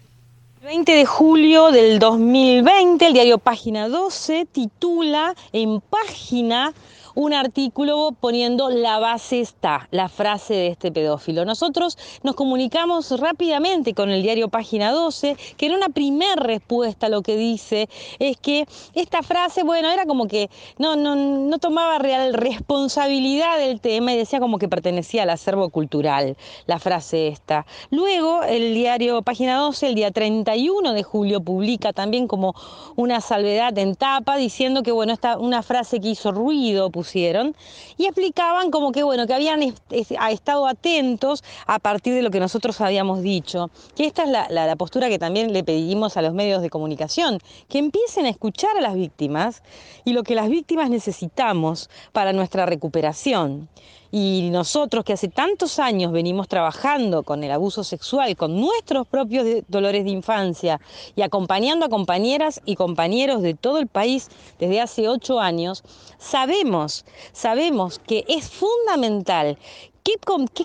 20 0.65 0.95
de 0.95 1.05
julio 1.05 1.71
del 1.73 1.99
2020, 1.99 3.07
el 3.07 3.13
diario 3.13 3.37
Página 3.37 3.87
12 3.91 4.47
titula 4.51 5.35
en 5.53 5.83
página 5.83 6.73
un 7.15 7.33
artículo 7.33 8.15
poniendo 8.21 8.71
la 8.71 8.99
base 8.99 9.41
está, 9.41 9.89
la 9.91 10.09
frase 10.09 10.55
de 10.55 10.69
este 10.69 10.93
pedófilo. 10.93 11.45
Nosotros 11.45 11.97
nos 12.23 12.35
comunicamos 12.35 13.19
rápidamente 13.21 13.95
con 13.95 14.11
el 14.11 14.23
diario 14.23 14.49
Página 14.49 14.91
12, 14.91 15.37
que 15.57 15.67
en 15.67 15.75
una 15.75 15.89
primera 15.89 16.37
respuesta 16.37 17.09
lo 17.09 17.23
que 17.23 17.37
dice 17.37 17.89
es 18.19 18.37
que 18.37 18.67
esta 18.95 19.23
frase, 19.23 19.63
bueno, 19.63 19.91
era 19.91 20.07
como 20.07 20.27
que 20.27 20.51
no, 20.79 20.97
no, 20.97 21.15
no 21.15 21.59
tomaba 21.59 21.99
real 21.99 22.35
responsabilidad 22.35 23.59
del 23.59 23.81
tema 23.81 24.13
y 24.13 24.17
decía 24.17 24.41
como 24.41 24.59
que 24.59 24.69
pertenecía 24.69 25.23
al 25.23 25.31
acervo 25.31 25.71
cultural, 25.71 26.37
la 26.67 26.79
frase 26.79 27.29
esta. 27.29 27.67
Luego 27.91 28.43
el 28.43 28.75
diario 28.75 29.23
Página 29.23 29.57
12, 29.57 29.89
el 29.89 29.95
día 29.95 30.11
31 30.11 30.93
de 30.93 31.03
julio, 31.03 31.43
publica 31.43 31.93
también 31.93 32.27
como 32.27 32.55
una 32.97 33.21
salvedad 33.21 33.77
en 33.79 33.95
tapa 33.95 34.37
diciendo 34.37 34.83
que, 34.83 34.93
bueno, 34.93 35.13
esta, 35.13 35.39
una 35.39 35.63
frase 35.63 36.01
que 36.01 36.09
hizo 36.09 36.33
ruido, 36.33 36.91
y 37.15 38.07
explicaban 38.07 38.71
como 38.71 38.93
que, 38.93 39.03
bueno, 39.03 39.27
que 39.27 39.35
habían 39.35 39.63
estado 39.91 40.67
atentos 40.67 41.45
a 41.67 41.79
partir 41.79 42.15
de 42.15 42.23
lo 42.23 42.31
que 42.31 42.41
nosotros 42.41 42.81
habíamos 42.81 43.23
dicho. 43.23 43.71
Que 43.97 44.07
esta 44.07 44.25
es 44.25 44.31
la, 44.31 44.77
postura 44.77 45.09
que 45.09 45.19
también 45.19 45.53
le 45.53 45.63
pedimos 45.63 46.17
a 46.17 46.23
los 46.23 46.35
medios 46.35 46.63
de 46.63 46.71
comunicación, 46.71 47.39
que 47.69 47.79
empiecen 47.79 48.27
a 48.27 48.31
escuchar 48.31 48.77
a 48.77 48.81
las 48.81 48.95
víctimas 48.95 49.63
y 50.05 50.13
lo 50.13 50.23
que 50.23 50.35
las 50.35 50.49
víctimas 50.49 50.91
necesitamos 50.91 51.91
para 52.13 52.33
nuestra 52.33 52.67
recuperación. 52.67 53.69
Y 54.17 54.51
nosotros 54.53 55.05
que 55.05 55.15
hace 55.15 55.27
tantos 55.27 55.81
años 55.81 56.13
venimos 56.13 56.47
trabajando 56.47 57.25
con 57.25 57.43
el 57.43 57.51
abuso 57.51 57.83
sexual, 57.83 58.37
con 58.37 58.61
nuestros 58.61 59.09
propios 59.09 59.45
dolores 59.67 60.05
de 60.05 60.11
infancia 60.11 60.81
y 61.17 61.23
acompañando 61.23 61.85
a 61.85 61.89
compañeras 61.89 62.61
y 62.65 62.77
compañeros 62.77 63.43
de 63.43 63.55
todo 63.55 63.79
el 63.81 63.89
país 63.89 64.29
desde 64.61 64.81
hace 64.81 65.09
ocho 65.09 65.41
años, 65.41 65.83
sabemos, 66.17 67.05
sabemos 67.33 67.99
que 67.99 68.25
es 68.29 68.49
fundamental 68.53 69.59
qué, 70.05 70.15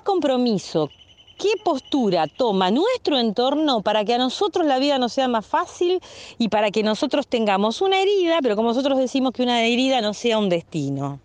compromiso, 0.03 0.91
qué 1.39 1.50
postura 1.65 2.27
toma 2.27 2.70
nuestro 2.70 3.18
entorno 3.18 3.82
para 3.82 4.06
que 4.06 4.13
a 4.13 4.20
nosotros 4.20 4.63
la 4.68 4.77
vida 4.77 5.00
nos 5.00 5.13
sea 5.13 5.27
más 5.27 5.48
fácil 5.48 6.01
y 6.38 6.50
para 6.50 6.70
que 6.70 6.84
nosotros 6.84 7.25
tengamos 7.25 7.82
una 7.82 8.00
herida, 8.00 8.41
pero 8.44 8.56
como 8.56 8.70
nosotros 8.70 9.00
decimos 9.00 9.32
que 9.32 9.41
una 9.41 9.63
herida 9.63 10.01
no 10.01 10.13
sea 10.13 10.38
un 10.38 10.50
destino. 10.50 11.20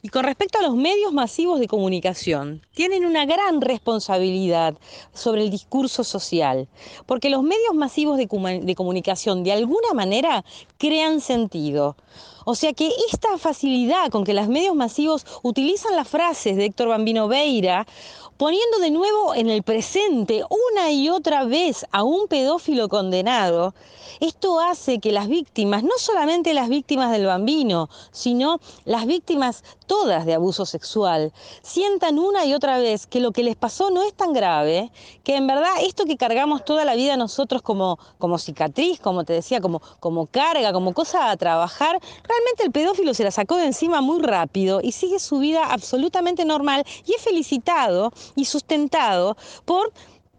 Y 0.00 0.10
con 0.10 0.24
respecto 0.24 0.58
a 0.60 0.62
los 0.62 0.76
medios 0.76 1.12
masivos 1.12 1.58
de 1.58 1.66
comunicación, 1.66 2.62
tienen 2.72 3.04
una 3.04 3.26
gran 3.26 3.60
responsabilidad 3.60 4.76
sobre 5.12 5.42
el 5.42 5.50
discurso 5.50 6.04
social, 6.04 6.68
porque 7.04 7.30
los 7.30 7.42
medios 7.42 7.74
masivos 7.74 8.16
de, 8.16 8.28
comunicación 8.28 9.42
de 9.42 9.52
alguna 9.52 9.94
manera 9.94 10.44
crean 10.78 11.20
sentido. 11.20 11.96
O 12.50 12.54
sea 12.54 12.72
que 12.72 12.90
esta 13.12 13.36
facilidad 13.36 14.08
con 14.10 14.24
que 14.24 14.32
los 14.32 14.48
medios 14.48 14.74
masivos 14.74 15.26
utilizan 15.42 15.94
las 15.94 16.08
frases 16.08 16.56
de 16.56 16.64
Héctor 16.64 16.88
Bambino 16.88 17.28
Veira 17.28 17.86
poniendo 18.38 18.78
de 18.78 18.90
nuevo 18.90 19.34
en 19.34 19.50
el 19.50 19.62
presente 19.62 20.44
una 20.72 20.90
y 20.90 21.10
otra 21.10 21.44
vez 21.44 21.84
a 21.90 22.04
un 22.04 22.26
pedófilo 22.26 22.88
condenado, 22.88 23.74
esto 24.20 24.60
hace 24.60 24.98
que 24.98 25.12
las 25.12 25.28
víctimas, 25.28 25.82
no 25.82 25.92
solamente 25.98 26.54
las 26.54 26.68
víctimas 26.68 27.10
del 27.12 27.26
bambino, 27.26 27.88
sino 28.10 28.60
las 28.84 29.06
víctimas 29.06 29.62
todas 29.86 30.26
de 30.26 30.34
abuso 30.34 30.66
sexual, 30.66 31.32
sientan 31.62 32.18
una 32.18 32.44
y 32.44 32.54
otra 32.54 32.78
vez 32.78 33.06
que 33.06 33.20
lo 33.20 33.32
que 33.32 33.42
les 33.42 33.56
pasó 33.56 33.90
no 33.90 34.02
es 34.02 34.14
tan 34.14 34.32
grave, 34.32 34.90
que 35.24 35.36
en 35.36 35.46
verdad 35.46 35.70
esto 35.82 36.04
que 36.04 36.16
cargamos 36.16 36.64
toda 36.64 36.84
la 36.84 36.94
vida 36.94 37.16
nosotros 37.16 37.62
como, 37.62 37.98
como 38.18 38.38
cicatriz, 38.38 39.00
como 39.00 39.24
te 39.24 39.32
decía, 39.32 39.60
como, 39.60 39.80
como 40.00 40.26
carga, 40.26 40.72
como 40.72 40.94
cosa 40.94 41.30
a 41.30 41.36
trabajar, 41.36 41.98
el 42.64 42.72
pedófilo 42.72 43.14
se 43.14 43.24
la 43.24 43.30
sacó 43.30 43.56
de 43.56 43.66
encima 43.66 44.00
muy 44.00 44.20
rápido 44.20 44.80
y 44.82 44.92
sigue 44.92 45.18
su 45.18 45.38
vida 45.38 45.66
absolutamente 45.66 46.44
normal 46.44 46.84
y 47.06 47.14
es 47.14 47.22
felicitado 47.22 48.12
y 48.34 48.44
sustentado 48.44 49.36
por 49.64 49.92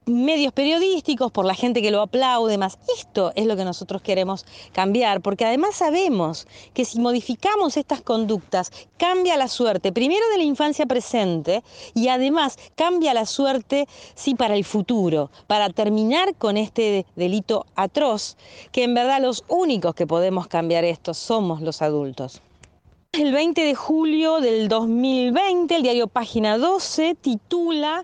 medios 0.09 0.53
periodísticos, 0.53 1.31
por 1.31 1.45
la 1.45 1.53
gente 1.53 1.81
que 1.81 1.91
lo 1.91 2.01
aplaude 2.01 2.57
más. 2.57 2.77
Esto 2.97 3.31
es 3.35 3.45
lo 3.45 3.55
que 3.55 3.65
nosotros 3.65 4.01
queremos 4.01 4.45
cambiar, 4.71 5.21
porque 5.21 5.45
además 5.45 5.75
sabemos 5.75 6.47
que 6.73 6.85
si 6.85 6.99
modificamos 6.99 7.77
estas 7.77 8.01
conductas, 8.01 8.71
cambia 8.97 9.37
la 9.37 9.47
suerte, 9.47 9.91
primero 9.91 10.27
de 10.31 10.37
la 10.37 10.43
infancia 10.43 10.85
presente, 10.85 11.63
y 11.93 12.07
además 12.09 12.57
cambia 12.75 13.13
la 13.13 13.25
suerte, 13.25 13.87
sí, 14.15 14.35
para 14.35 14.55
el 14.55 14.65
futuro, 14.65 15.31
para 15.47 15.69
terminar 15.69 16.35
con 16.35 16.57
este 16.57 17.05
delito 17.15 17.65
atroz, 17.75 18.37
que 18.71 18.83
en 18.83 18.93
verdad 18.93 19.21
los 19.21 19.43
únicos 19.47 19.95
que 19.95 20.07
podemos 20.07 20.47
cambiar 20.47 20.83
esto 20.83 21.13
somos 21.13 21.61
los 21.61 21.81
adultos. 21.81 22.41
El 23.11 23.31
20 23.31 23.63
de 23.63 23.73
julio 23.73 24.39
del 24.39 24.67
2020, 24.67 25.75
el 25.75 25.81
diario 25.81 26.07
Página 26.07 26.59
12 26.59 27.15
titula 27.15 28.03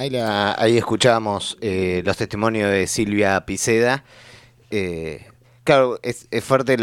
Ahí, 0.00 0.16
ahí 0.16 0.78
escuchábamos 0.78 1.58
eh, 1.60 2.00
los 2.06 2.16
testimonios 2.16 2.70
de 2.70 2.86
Silvia 2.86 3.44
Piceda. 3.44 4.02
Eh, 4.70 5.26
claro, 5.62 6.00
es, 6.02 6.26
fuerte 6.42 6.78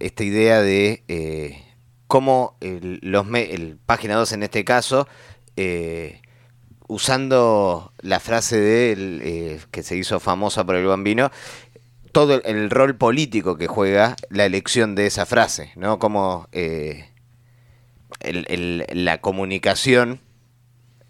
esta 0.00 0.24
idea 0.24 0.60
de 0.60 1.04
eh, 1.06 1.64
cómo 2.08 2.56
el, 2.60 2.98
los 3.02 3.24
el 3.32 3.78
Página 3.86 4.16
2 4.16 4.32
en 4.32 4.42
este 4.42 4.64
caso 4.64 5.06
usando 6.88 7.92
la 8.00 8.18
frase 8.18 8.58
de 8.58 8.92
él, 8.92 9.20
eh, 9.22 9.60
que 9.70 9.84
se 9.84 9.96
hizo 9.96 10.18
famosa 10.18 10.66
por 10.66 10.74
el 10.74 10.86
bambino, 10.86 11.30
todo 12.10 12.42
el, 12.42 12.68
rol 12.70 12.96
político 12.96 13.56
que 13.56 13.68
juega 13.68 14.16
la 14.28 14.44
elección 14.44 14.96
de 14.96 15.06
esa 15.06 15.24
frase, 15.24 15.70
¿no? 15.76 16.00
Como 16.00 16.48
eh, 16.50 17.10
la 18.22 19.20
comunicación 19.20 20.20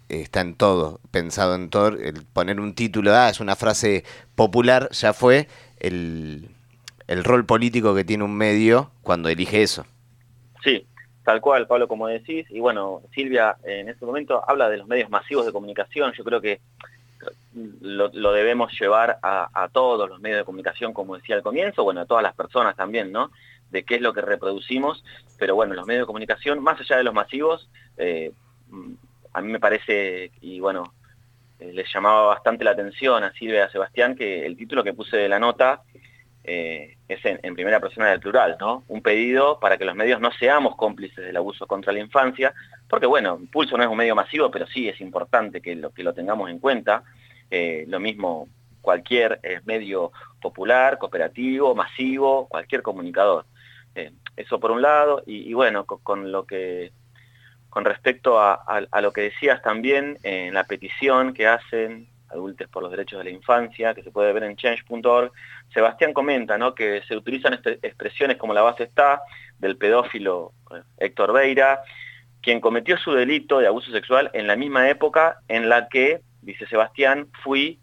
está 0.09 0.41
en 0.41 0.55
todo, 0.55 0.99
pensado 1.11 1.55
en 1.55 1.69
todo, 1.69 1.87
el 1.87 2.25
poner 2.25 2.59
un 2.59 2.75
título, 2.75 3.13
ah, 3.13 3.29
es 3.29 3.39
una 3.39 3.55
frase 3.55 4.03
popular, 4.35 4.89
ya 4.91 5.13
fue 5.13 5.47
el, 5.79 6.49
el 7.07 7.23
rol 7.23 7.45
político 7.45 7.95
que 7.95 8.03
tiene 8.03 8.23
un 8.23 8.35
medio 8.35 8.91
cuando 9.01 9.29
elige 9.29 9.63
eso. 9.63 9.85
Sí, 10.63 10.87
Tal 11.25 11.41
cual, 11.41 11.65
Pablo, 11.65 11.87
como 11.87 12.07
decís. 12.07 12.45
Y 12.51 12.59
bueno, 12.59 13.01
Silvia 13.13 13.57
en 13.63 13.89
este 13.89 14.05
momento 14.05 14.47
habla 14.47 14.69
de 14.69 14.77
los 14.77 14.87
medios 14.87 15.09
masivos 15.09 15.43
de 15.43 15.51
comunicación. 15.51 16.13
Yo 16.13 16.23
creo 16.23 16.39
que 16.39 16.61
lo, 17.81 18.31
debemos 18.31 18.71
llevar 18.79 19.17
a, 19.23 19.69
todos 19.73 20.07
los 20.07 20.19
medios 20.19 20.37
de 20.37 20.45
comunicación, 20.45 20.93
como 20.93 21.15
decía 21.15 21.35
al 21.35 21.41
comienzo, 21.41 21.83
bueno, 21.83 22.01
a 22.01 22.05
todas 22.05 22.21
las 22.21 22.35
personas 22.35 22.75
también, 22.75 23.11
¿no? 23.11 23.31
De 23.71 23.83
qué 23.83 23.95
es 23.95 24.01
lo 24.01 24.13
que 24.13 24.21
reproducimos. 24.21 25.03
Pero 25.39 25.55
bueno, 25.55 25.73
los 25.73 25.87
medios 25.87 26.03
de 26.03 26.07
comunicación, 26.07 26.61
más 26.61 26.79
allá 26.79 26.97
de 26.97 27.03
los 27.03 27.13
masivos, 27.15 27.67
eh, 27.97 28.31
a 29.35 29.41
mí 29.41 29.51
me 29.51 29.59
parece, 29.59 30.31
y 30.41 30.59
bueno, 30.59 30.93
eh, 31.59 31.71
les 31.73 31.91
llamaba 31.93 32.27
bastante 32.27 32.63
la 32.63 32.71
atención 32.71 33.23
a 33.23 33.33
Silvia 33.33 33.69
Sebastián, 33.69 34.15
que 34.15 34.45
el 34.45 34.55
título 34.57 34.83
que 34.83 34.93
puse 34.93 35.17
de 35.17 35.29
la 35.29 35.39
nota 35.39 35.83
eh, 36.47 36.97
es 37.07 37.19
en, 37.25 37.55
primera 37.55 37.79
persona 37.79 38.11
del 38.11 38.19
plural, 38.19 38.55
¿no? 38.59 38.83
Un 38.87 39.01
pedido 39.01 39.59
para 39.59 39.77
que 39.79 39.85
los 39.85 39.95
medios 39.95 40.21
no 40.21 40.31
seamos 40.31 40.75
cómplices 40.75 41.25
del 41.25 41.37
abuso 41.37 41.65
contra 41.65 41.91
la 41.91 41.99
infancia, 41.99 42.53
porque 42.87 43.07
bueno, 43.07 43.39
Pulso 43.51 43.75
no 43.77 43.83
es 43.83 43.89
un 43.89 43.97
medio 43.97 44.15
masivo, 44.15 44.51
pero 44.51 44.67
sí 44.67 44.87
es 44.87 45.01
importante 45.01 45.59
que 45.59 45.75
lo, 45.75 45.91
que 45.91 46.03
lo 46.03 46.13
tengamos 46.13 46.51
en 46.51 46.59
cuenta. 46.59 47.03
Eh, 47.49 47.85
lo 47.87 47.99
mismo 47.99 48.47
cualquier 48.81 49.39
eh, 49.41 49.61
medio 49.65 50.11
popular, 50.39 50.99
cooperativo, 50.99 51.73
masivo, 51.73 52.47
cualquier 52.47 52.83
comunicador. 52.83 53.45
eso 54.35 54.59
por 54.59 54.69
un 54.69 54.83
lado, 54.83 55.23
y, 55.25 55.51
bueno, 55.53 55.85
con, 55.85 56.31
lo 56.31 56.45
que 56.45 56.91
con 57.75 57.83
respecto 57.83 58.39
a, 58.39 59.01
lo 59.01 59.11
que 59.11 59.23
decías 59.23 59.61
también 59.61 60.17
en 60.23 60.53
la 60.53 60.63
petición 60.63 61.33
que 61.33 61.45
hacen 61.45 62.07
Adultos 62.29 62.69
por 62.69 62.81
los 62.81 62.89
Derechos 62.89 63.17
de 63.17 63.25
la 63.25 63.31
Infancia, 63.31 63.93
que 63.93 64.01
se 64.01 64.11
puede 64.11 64.31
ver 64.31 64.43
en 64.43 64.55
change.org, 64.55 65.29
Sebastián 65.73 66.13
comenta 66.13 66.57
que 66.73 67.01
se 67.05 67.17
utilizan 67.17 67.53
este, 67.55 67.79
expresiones 67.85 68.37
como 68.37 68.53
la 68.53 68.61
base 68.61 68.83
está 68.83 69.23
del 69.59 69.75
pedófilo 69.75 70.53
eh, 70.71 70.83
Héctor 70.99 71.33
Beira, 71.33 71.81
quien 72.41 72.61
cometió 72.61 72.97
su 72.97 73.11
delito 73.11 73.59
de 73.59 73.67
abuso 73.67 73.91
sexual 73.91 74.31
en 74.31 74.47
la 74.47 74.55
misma 74.55 74.89
época 74.89 75.39
en 75.49 75.67
la 75.67 75.89
que, 75.89 76.21
dice 76.43 76.65
Sebastián, 76.67 77.27
fui 77.43 77.81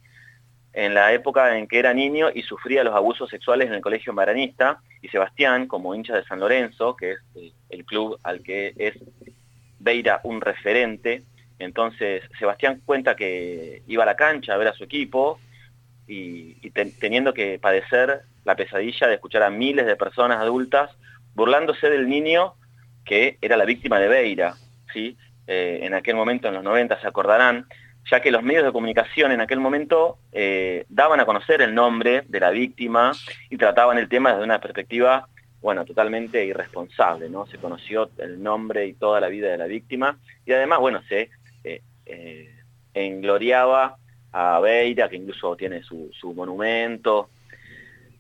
en 0.73 0.95
la 0.95 1.13
época 1.13 1.59
en 1.59 1.69
que 1.69 1.79
era 1.79 1.93
niño 1.93 2.31
y 2.35 2.45
sufría 2.45 2.83
los 2.83 2.95
abusos 2.95 3.29
sexuales 3.29 3.69
en 3.69 3.75
el 3.75 3.83
colegio 3.83 4.15
maranista, 4.15 4.81
y 5.03 5.09
Sebastián, 5.09 5.67
como 5.67 5.95
hincha 5.95 6.15
de 6.15 6.25
San 6.25 6.41
Lorenzo, 6.41 6.97
que 6.97 7.13
es 7.13 7.19
eh, 7.35 7.53
el 7.69 7.85
club 7.85 8.19
al 8.23 8.43
que 8.43 8.73
es 8.79 8.95
Beira 9.83 10.21
un 10.25 10.41
referente, 10.41 11.23
entonces, 11.59 12.23
Sebastián 12.39 12.81
cuenta 12.85 13.15
que 13.15 13.83
iba 13.87 14.03
a 14.03 14.07
la 14.07 14.17
cancha 14.17 14.55
a 14.55 14.57
ver 14.57 14.69
a 14.69 14.73
su 14.73 14.85
equipo 14.85 15.39
y, 16.09 16.55
teniendo 16.99 17.33
que 17.33 17.59
padecer 17.59 18.23
la 18.45 18.57
pesadilla 18.57 19.07
de 19.07 19.15
escuchar 19.15 19.43
a 19.45 19.51
miles 19.51 19.87
de 19.87 19.97
personas 19.97 20.39
adultas 20.39 20.91
burlándose 21.35 21.89
del 21.89 22.09
niño 22.09 22.55
que 23.05 23.39
era 23.41 23.57
la 23.57 23.65
víctima 23.65 23.99
de 23.99 24.09
Beira, 24.09 24.55
¿sí? 24.93 25.17
Eh, 25.47 25.81
en 25.83 25.95
aquel 25.95 26.17
momento, 26.17 26.49
en 26.49 26.55
los 26.55 26.65
90, 26.65 27.01
se 27.01 27.07
acordarán, 27.07 27.67
ya 28.11 28.21
que 28.21 28.31
los 28.31 28.43
medios 28.43 28.65
de 28.65 28.73
comunicación 28.73 29.33
en 29.33 29.41
aquel 29.41 29.61
momento 29.61 30.19
eh, 30.33 30.85
daban 30.89 31.21
a 31.21 31.27
conocer 31.27 31.63
el 31.63 31.75
nombre 31.75 32.23
de 32.27 32.41
la 32.41 32.51
víctima 32.51 33.13
y 33.51 33.57
trataban 33.57 33.99
el 33.99 34.09
tema 34.09 34.31
desde 34.31 34.45
una 34.45 34.61
perspectiva, 34.61 35.29
bueno, 35.63 35.85
totalmente 35.85 36.45
irresponsable, 36.45 37.31
¿no? 37.31 37.47
Se 37.47 37.59
conoció 37.59 38.11
el 38.19 38.43
nombre 38.43 38.87
y 38.87 38.95
toda 38.95 39.21
la 39.21 39.29
vida 39.29 39.51
de 39.51 39.59
la 39.59 39.67
víctima 39.67 40.19
y 40.45 40.53
además, 40.53 40.81
bueno, 40.81 41.03
se 41.09 41.31
eh, 41.65 42.51
engloriaba 42.95 43.97
a 44.33 44.61
Beira, 44.61 45.09
que 45.09 45.17
incluso 45.17 45.57
tiene 45.57 45.83
su, 45.83 46.11
monumento, 46.35 47.31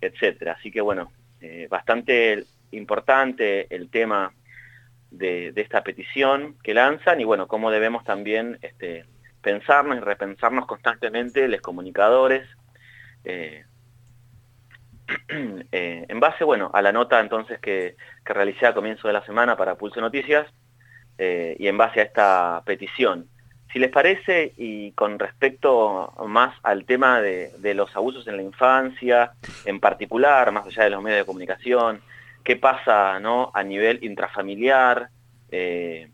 etcétera. 0.01 0.53
Así 0.53 0.71
que 0.71 0.81
bueno, 0.81 1.13
eh, 1.41 1.67
bastante 1.71 2.45
importante 2.71 3.67
el 3.75 3.89
tema 3.91 4.33
de, 5.11 5.53
esta 5.57 5.83
petición 5.83 6.57
que 6.63 6.75
lanzan 6.75 7.21
y 7.21 7.25
bueno, 7.25 7.49
cómo 7.49 7.71
debemos 7.71 8.05
también 8.05 8.59
este, 8.63 9.05
pensarnos 9.43 9.97
y 9.97 10.01
repensarnos 10.01 10.67
constantemente 10.67 11.49
los 11.49 11.61
comunicadores, 11.61 12.47
eh, 13.25 13.65
en 15.73 16.21
base, 16.21 16.45
bueno, 16.45 16.71
a 16.73 16.83
la 16.83 16.93
nota 16.93 17.21
entonces 17.21 17.59
que, 17.61 17.97
que, 18.25 18.33
realicé 18.33 18.67
a 18.67 18.75
comienzo 18.75 19.09
de 19.09 19.15
la 19.15 19.25
semana 19.25 19.57
para 19.57 19.77
Pulso 19.77 20.01
Noticias 20.01 20.47
y 21.19 21.69
en 21.69 21.79
base 21.79 22.01
a 22.01 22.05
esta 22.05 22.63
petición. 22.65 23.29
Si 23.73 23.79
les 23.79 23.91
parece, 23.91 24.53
y 24.59 24.93
con 24.93 25.19
respecto 25.19 26.13
más 26.27 26.55
al 26.63 26.85
tema 26.85 27.23
de, 27.23 27.75
los 27.75 27.95
abusos 27.97 28.29
en 28.29 28.37
la 28.37 28.43
infancia, 28.43 29.33
en 29.65 29.81
particular, 29.81 30.53
más 30.53 30.67
allá 30.67 30.85
de 30.85 30.91
los 30.91 31.03
medios 31.03 31.21
de 31.21 31.27
comunicación, 31.27 32.03
qué 32.45 32.57
pasa 32.57 33.19
¿no? 33.19 33.51
a 33.55 33.63
nivel 33.63 34.05
intrafamiliar, 34.05 35.09
eh, 35.51 36.11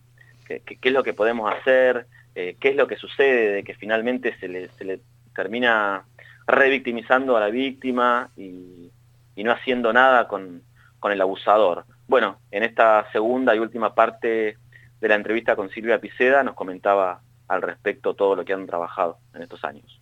qué, 0.47 0.63
es 0.81 0.93
lo 0.93 1.03
que 1.03 1.15
podemos 1.15 1.53
hacer, 1.53 2.07
eh, 2.37 2.57
qué 2.61 2.69
es 2.69 2.77
lo 2.77 2.87
que 2.87 2.97
sucede 2.97 3.51
de 3.51 3.65
que 3.65 3.75
finalmente 3.75 4.37
se 4.39 4.47
le, 4.47 5.01
termina 5.35 6.05
revictimizando 6.49 7.37
a 7.37 7.41
la 7.41 7.51
víctima 7.51 8.31
y, 8.37 8.91
no 9.37 9.53
haciendo 9.53 9.93
nada 9.93 10.27
con, 10.27 10.63
con 10.99 11.13
el 11.13 11.21
abusador. 11.21 11.85
Bueno, 12.09 12.41
en 12.51 12.65
esta 12.65 13.07
segunda 13.13 13.55
y 13.55 13.61
última 13.61 13.95
parte 13.95 14.59
de 15.01 15.09
la 15.09 15.15
entrevista 15.15 15.55
con 15.55 15.71
Silvia 15.71 16.01
Piceda 16.01 16.43
nos 16.43 16.55
comentaba 16.55 17.21
al 17.47 17.63
respecto 17.63 18.15
todo 18.15 18.35
lo 18.35 18.45
que 18.45 18.53
han 18.53 18.67
trabajado 18.67 19.19
en 19.35 19.43
estos 19.43 19.65
años. 19.65 20.01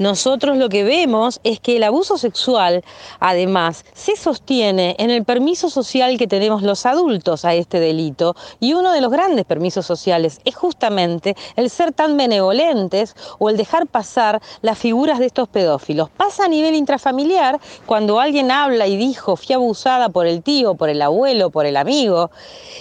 Nosotros 0.00 0.56
lo 0.56 0.70
que 0.70 0.82
vemos 0.82 1.40
es 1.44 1.60
que 1.60 1.76
el 1.76 1.82
abuso 1.82 2.16
sexual, 2.16 2.82
además, 3.18 3.84
se 3.92 4.16
sostiene 4.16 4.96
en 4.98 5.10
el 5.10 5.26
permiso 5.26 5.68
social 5.68 6.16
que 6.16 6.26
tenemos 6.26 6.62
los 6.62 6.86
adultos 6.86 7.44
a 7.44 7.52
este 7.52 7.80
delito 7.80 8.34
y 8.60 8.72
uno 8.72 8.92
de 8.92 9.02
los 9.02 9.10
grandes 9.10 9.44
permisos 9.44 9.84
sociales 9.84 10.40
es 10.46 10.56
justamente 10.56 11.36
el 11.54 11.68
ser 11.68 11.92
tan 11.92 12.16
benevolentes 12.16 13.14
o 13.38 13.50
el 13.50 13.58
dejar 13.58 13.88
pasar 13.88 14.40
las 14.62 14.78
figuras 14.78 15.18
de 15.18 15.26
estos 15.26 15.50
pedófilos. 15.50 16.08
Pasa 16.08 16.46
a 16.46 16.48
nivel 16.48 16.76
intrafamiliar 16.76 17.60
cuando 17.84 18.20
alguien 18.20 18.50
habla 18.50 18.86
y 18.86 18.96
dijo 18.96 19.36
fui 19.36 19.54
abusada 19.54 20.08
por 20.08 20.26
el 20.26 20.42
tío, 20.42 20.76
por 20.76 20.88
el 20.88 21.02
abuelo, 21.02 21.50
por 21.50 21.66
el 21.66 21.76
amigo 21.76 22.30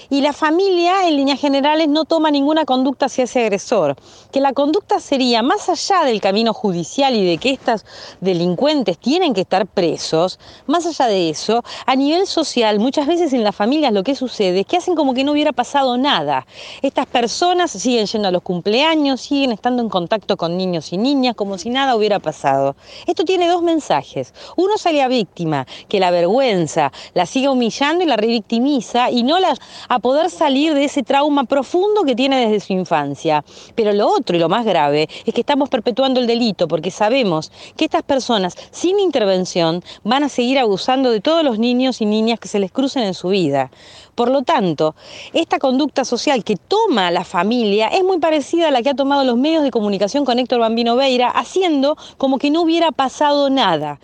y 0.09 0.21
la 0.21 0.31
familia 0.31 1.05
en 1.05 1.17
líneas 1.17 1.41
generales 1.41 1.89
no 1.89 2.05
toma 2.05 2.31
ninguna 2.31 2.63
conducta 2.63 3.07
hacia 3.07 3.25
ese 3.25 3.41
agresor, 3.41 3.97
que 4.31 4.39
la 4.39 4.53
conducta 4.53 5.01
sería 5.01 5.43
más 5.43 5.67
allá 5.67 6.05
del 6.05 6.21
camino 6.21 6.53
judicial 6.53 7.08
y 7.15 7.25
de 7.25 7.37
que 7.37 7.51
estos 7.51 7.85
delincuentes 8.21 8.97
tienen 8.97 9.33
que 9.33 9.41
estar 9.41 9.65
presos, 9.67 10.39
más 10.67 10.85
allá 10.85 11.07
de 11.07 11.29
eso, 11.29 11.63
a 11.85 11.95
nivel 11.95 12.27
social, 12.27 12.79
muchas 12.79 13.07
veces 13.07 13.33
en 13.33 13.43
las 13.43 13.55
familias 13.55 13.93
lo 13.93 14.03
que 14.03 14.15
sucede 14.15 14.61
es 14.61 14.65
que 14.65 14.77
hacen 14.77 14.95
como 14.95 15.13
que 15.13 15.23
no 15.23 15.31
hubiera 15.31 15.51
pasado 15.51 15.97
nada. 15.97 16.45
Estas 16.81 17.05
personas 17.05 17.71
siguen 17.71 18.05
yendo 18.05 18.27
a 18.27 18.31
los 18.31 18.41
cumpleaños, 18.41 19.21
siguen 19.21 19.51
estando 19.51 19.81
en 19.81 19.89
contacto 19.89 20.37
con 20.37 20.57
niños 20.57 20.91
y 20.93 20.97
niñas 20.97 21.35
como 21.35 21.57
si 21.57 21.69
nada 21.69 21.95
hubiera 21.95 22.19
pasado. 22.19 22.75
Esto 23.07 23.25
tiene 23.25 23.47
dos 23.47 23.61
mensajes. 23.61 24.33
Uno 24.55 24.77
sale 24.77 25.01
a 25.01 25.07
víctima, 25.07 25.65
que 25.87 25.99
la 25.99 26.11
vergüenza 26.11 26.91
la 27.13 27.25
siga 27.25 27.51
humillando 27.51 28.03
y 28.03 28.07
la 28.07 28.17
revictimiza 28.17 29.11
y 29.11 29.23
no 29.23 29.39
la, 29.39 29.55
a 29.87 29.99
poder 29.99 30.29
salir 30.29 30.73
de 30.73 30.85
ese 30.85 31.03
trauma 31.03 31.43
profundo 31.43 32.03
que 32.03 32.15
tiene 32.15 32.39
desde 32.39 32.59
su 32.59 32.73
infancia. 32.73 33.43
Pero 33.75 33.93
lo 33.93 34.07
otro 34.07 34.35
y 34.35 34.39
lo 34.39 34.49
más 34.49 34.65
grave 34.65 35.07
es 35.25 35.33
que 35.33 35.41
estamos 35.41 35.69
perpetuando 35.69 36.19
el 36.19 36.27
delito 36.27 36.67
porque 36.67 36.91
sabemos 36.99 37.51
que 37.77 37.85
estas 37.85 38.03
personas 38.03 38.55
sin 38.71 38.99
intervención 38.99 39.83
van 40.03 40.23
a 40.23 40.29
seguir 40.29 40.59
abusando 40.59 41.11
de 41.11 41.21
todos 41.21 41.43
los 41.45 41.57
niños 41.57 42.01
y 42.01 42.05
niñas 42.05 42.39
que 42.39 42.49
se 42.49 42.59
les 42.59 42.71
crucen 42.71 43.03
en 43.03 43.13
su 43.13 43.29
vida. 43.29 43.71
Por 44.15 44.29
lo 44.29 44.41
tanto, 44.41 44.95
esta 45.31 45.59
conducta 45.59 46.03
social 46.03 46.43
que 46.43 46.57
toma 46.57 47.09
la 47.09 47.23
familia 47.23 47.87
es 47.87 48.03
muy 48.03 48.19
parecida 48.19 48.67
a 48.67 48.71
la 48.71 48.81
que 48.81 48.89
ha 48.89 48.95
tomado 48.95 49.23
los 49.23 49.37
medios 49.37 49.63
de 49.63 49.71
comunicación 49.71 50.25
con 50.25 50.39
Héctor 50.39 50.59
Bambino 50.59 50.97
Veira, 50.97 51.29
haciendo 51.29 51.95
como 52.17 52.37
que 52.37 52.51
no 52.51 52.63
hubiera 52.63 52.91
pasado 52.91 53.49
nada 53.49 53.99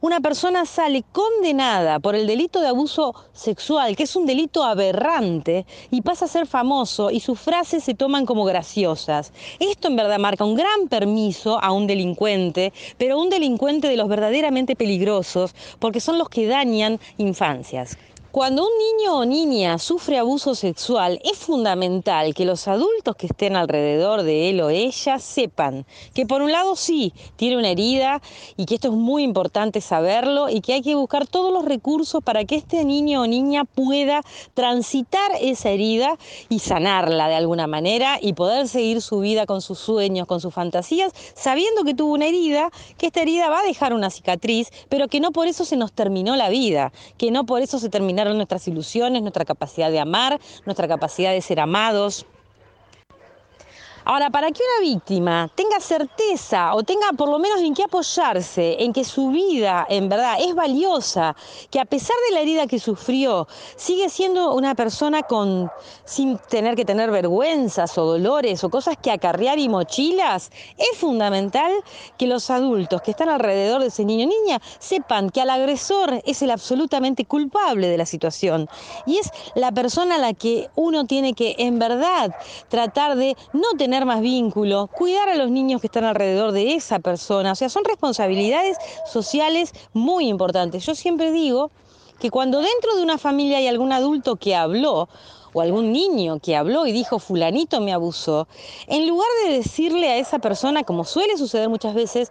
una 0.00 0.20
persona 0.20 0.64
sale 0.64 1.04
condenada 1.12 1.98
por 1.98 2.14
el 2.14 2.26
delito 2.26 2.60
de 2.60 2.68
abuso 2.68 3.14
sexual, 3.32 3.96
que 3.96 4.04
es 4.04 4.16
un 4.16 4.26
delito 4.26 4.64
aberrante, 4.64 5.66
y 5.90 6.00
pasa 6.00 6.24
a 6.24 6.28
ser 6.28 6.46
famoso 6.46 7.10
y 7.10 7.20
sus 7.20 7.38
frases 7.38 7.84
se 7.84 7.94
toman 7.94 8.24
como 8.24 8.44
graciosas. 8.44 9.32
Esto 9.58 9.88
en 9.88 9.96
verdad 9.96 10.18
marca 10.18 10.44
un 10.44 10.54
gran 10.54 10.88
permiso 10.88 11.62
a 11.62 11.72
un 11.72 11.86
delincuente, 11.86 12.72
pero 12.96 13.18
un 13.18 13.30
delincuente 13.30 13.88
de 13.88 13.96
los 13.96 14.08
verdaderamente 14.08 14.74
peligrosos, 14.74 15.54
porque 15.78 16.00
son 16.00 16.18
los 16.18 16.28
que 16.28 16.46
dañan 16.46 16.98
infancias. 17.18 17.98
Cuando 18.32 18.62
un 18.62 18.70
niño 18.78 19.16
o 19.16 19.24
niña 19.24 19.76
sufre 19.78 20.16
abuso 20.16 20.54
sexual, 20.54 21.20
es 21.24 21.36
fundamental 21.36 22.32
que 22.32 22.44
los 22.44 22.68
adultos 22.68 23.16
que 23.16 23.26
estén 23.26 23.56
alrededor 23.56 24.22
de 24.22 24.50
él 24.50 24.60
o 24.60 24.70
ella 24.70 25.18
sepan 25.18 25.84
que 26.14 26.26
por 26.26 26.40
un 26.40 26.52
lado 26.52 26.76
sí, 26.76 27.12
tiene 27.34 27.56
una 27.56 27.70
herida 27.70 28.22
y 28.56 28.66
que 28.66 28.76
esto 28.76 28.86
es 28.86 28.94
muy 28.94 29.24
importante 29.24 29.80
saberlo 29.80 30.48
y 30.48 30.60
que 30.60 30.74
hay 30.74 30.80
que 30.80 30.94
buscar 30.94 31.26
todos 31.26 31.52
los 31.52 31.64
recursos 31.64 32.22
para 32.22 32.44
que 32.44 32.54
este 32.54 32.84
niño 32.84 33.22
o 33.22 33.26
niña 33.26 33.64
pueda 33.64 34.22
transitar 34.54 35.32
esa 35.40 35.70
herida 35.70 36.16
y 36.48 36.60
sanarla 36.60 37.26
de 37.26 37.34
alguna 37.34 37.66
manera 37.66 38.20
y 38.22 38.34
poder 38.34 38.68
seguir 38.68 39.02
su 39.02 39.18
vida 39.18 39.44
con 39.44 39.60
sus 39.60 39.80
sueños, 39.80 40.28
con 40.28 40.40
sus 40.40 40.54
fantasías, 40.54 41.12
sabiendo 41.34 41.82
que 41.82 41.94
tuvo 41.94 42.12
una 42.12 42.26
herida, 42.26 42.70
que 42.96 43.06
esta 43.06 43.22
herida 43.22 43.50
va 43.50 43.58
a 43.58 43.64
dejar 43.64 43.92
una 43.92 44.08
cicatriz, 44.08 44.68
pero 44.88 45.08
que 45.08 45.18
no 45.18 45.32
por 45.32 45.48
eso 45.48 45.64
se 45.64 45.76
nos 45.76 45.92
terminó 45.92 46.36
la 46.36 46.48
vida, 46.48 46.92
que 47.18 47.32
no 47.32 47.44
por 47.44 47.60
eso 47.60 47.80
se 47.80 47.88
terminó 47.88 48.19
nuestras 48.28 48.66
ilusiones, 48.68 49.22
nuestra 49.22 49.44
capacidad 49.44 49.90
de 49.90 50.00
amar, 50.00 50.40
nuestra 50.66 50.88
capacidad 50.88 51.32
de 51.32 51.40
ser 51.42 51.60
amados. 51.60 52.26
Ahora, 54.04 54.30
para 54.30 54.50
que 54.50 54.62
una 54.62 54.88
víctima 54.88 55.50
tenga 55.54 55.78
certeza 55.78 56.74
o 56.74 56.82
tenga 56.82 57.12
por 57.16 57.28
lo 57.28 57.38
menos 57.38 57.60
en 57.60 57.74
qué 57.74 57.82
apoyarse, 57.82 58.82
en 58.82 58.92
que 58.94 59.04
su 59.04 59.28
vida 59.28 59.86
en 59.90 60.08
verdad 60.08 60.36
es 60.40 60.54
valiosa, 60.54 61.36
que 61.70 61.80
a 61.80 61.84
pesar 61.84 62.16
de 62.28 62.34
la 62.34 62.40
herida 62.40 62.66
que 62.66 62.78
sufrió, 62.78 63.46
sigue 63.76 64.08
siendo 64.08 64.54
una 64.54 64.74
persona 64.74 65.22
con 65.22 65.70
sin 66.04 66.38
tener 66.48 66.76
que 66.76 66.86
tener 66.86 67.10
vergüenzas 67.10 67.96
o 67.98 68.06
dolores 68.06 68.64
o 68.64 68.70
cosas 68.70 68.96
que 68.96 69.10
acarrear 69.10 69.58
y 69.58 69.68
mochilas, 69.68 70.50
es 70.78 70.98
fundamental 70.98 71.70
que 72.16 72.26
los 72.26 72.48
adultos 72.48 73.02
que 73.02 73.10
están 73.10 73.28
alrededor 73.28 73.82
de 73.82 73.88
ese 73.88 74.04
niño 74.04 74.26
o 74.26 74.28
niña 74.28 74.60
sepan 74.78 75.28
que 75.28 75.42
al 75.42 75.50
agresor 75.50 76.22
es 76.24 76.40
el 76.40 76.50
absolutamente 76.50 77.26
culpable 77.26 77.88
de 77.88 77.98
la 77.98 78.06
situación. 78.06 78.68
Y 79.04 79.18
es 79.18 79.30
la 79.54 79.72
persona 79.72 80.14
a 80.14 80.18
la 80.18 80.32
que 80.32 80.70
uno 80.74 81.04
tiene 81.04 81.34
que 81.34 81.54
en 81.58 81.78
verdad 81.78 82.34
tratar 82.68 83.16
de 83.16 83.36
no 83.52 83.68
tener 83.76 83.89
tener 83.90 84.06
más 84.06 84.20
vínculo, 84.20 84.86
cuidar 84.86 85.28
a 85.28 85.34
los 85.34 85.50
niños 85.50 85.80
que 85.80 85.88
están 85.88 86.04
alrededor 86.04 86.52
de 86.52 86.74
esa 86.74 87.00
persona. 87.00 87.50
O 87.50 87.54
sea, 87.56 87.68
son 87.68 87.84
responsabilidades 87.84 88.76
sociales 89.04 89.72
muy 89.92 90.28
importantes. 90.28 90.86
Yo 90.86 90.94
siempre 90.94 91.32
digo 91.32 91.72
que 92.20 92.30
cuando 92.30 92.60
dentro 92.60 92.94
de 92.94 93.02
una 93.02 93.18
familia 93.18 93.58
hay 93.58 93.66
algún 93.66 93.90
adulto 93.90 94.36
que 94.36 94.54
habló, 94.54 95.08
o 95.52 95.60
algún 95.60 95.90
niño 95.90 96.38
que 96.38 96.54
habló 96.54 96.86
y 96.86 96.92
dijo 96.92 97.18
fulanito 97.18 97.80
me 97.80 97.92
abusó, 97.92 98.46
en 98.86 99.08
lugar 99.08 99.26
de 99.44 99.54
decirle 99.54 100.08
a 100.08 100.18
esa 100.18 100.38
persona, 100.38 100.84
como 100.84 101.02
suele 101.04 101.36
suceder 101.36 101.68
muchas 101.68 101.92
veces, 101.92 102.30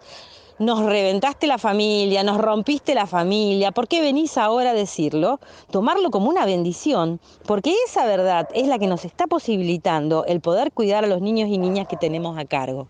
nos 0.59 0.85
reventaste 0.85 1.47
la 1.47 1.57
familia, 1.57 2.23
nos 2.23 2.37
rompiste 2.37 2.93
la 2.93 3.07
familia, 3.07 3.71
¿por 3.71 3.87
qué 3.87 4.01
venís 4.01 4.37
ahora 4.37 4.71
a 4.71 4.73
decirlo? 4.73 5.39
Tomarlo 5.71 6.11
como 6.11 6.29
una 6.29 6.45
bendición, 6.45 7.19
porque 7.45 7.73
esa 7.87 8.05
verdad 8.05 8.49
es 8.53 8.67
la 8.67 8.77
que 8.77 8.87
nos 8.87 9.05
está 9.05 9.25
posibilitando 9.25 10.25
el 10.25 10.41
poder 10.41 10.71
cuidar 10.73 11.05
a 11.05 11.07
los 11.07 11.21
niños 11.21 11.49
y 11.49 11.57
niñas 11.57 11.87
que 11.87 11.97
tenemos 11.97 12.37
a 12.37 12.45
cargo. 12.45 12.89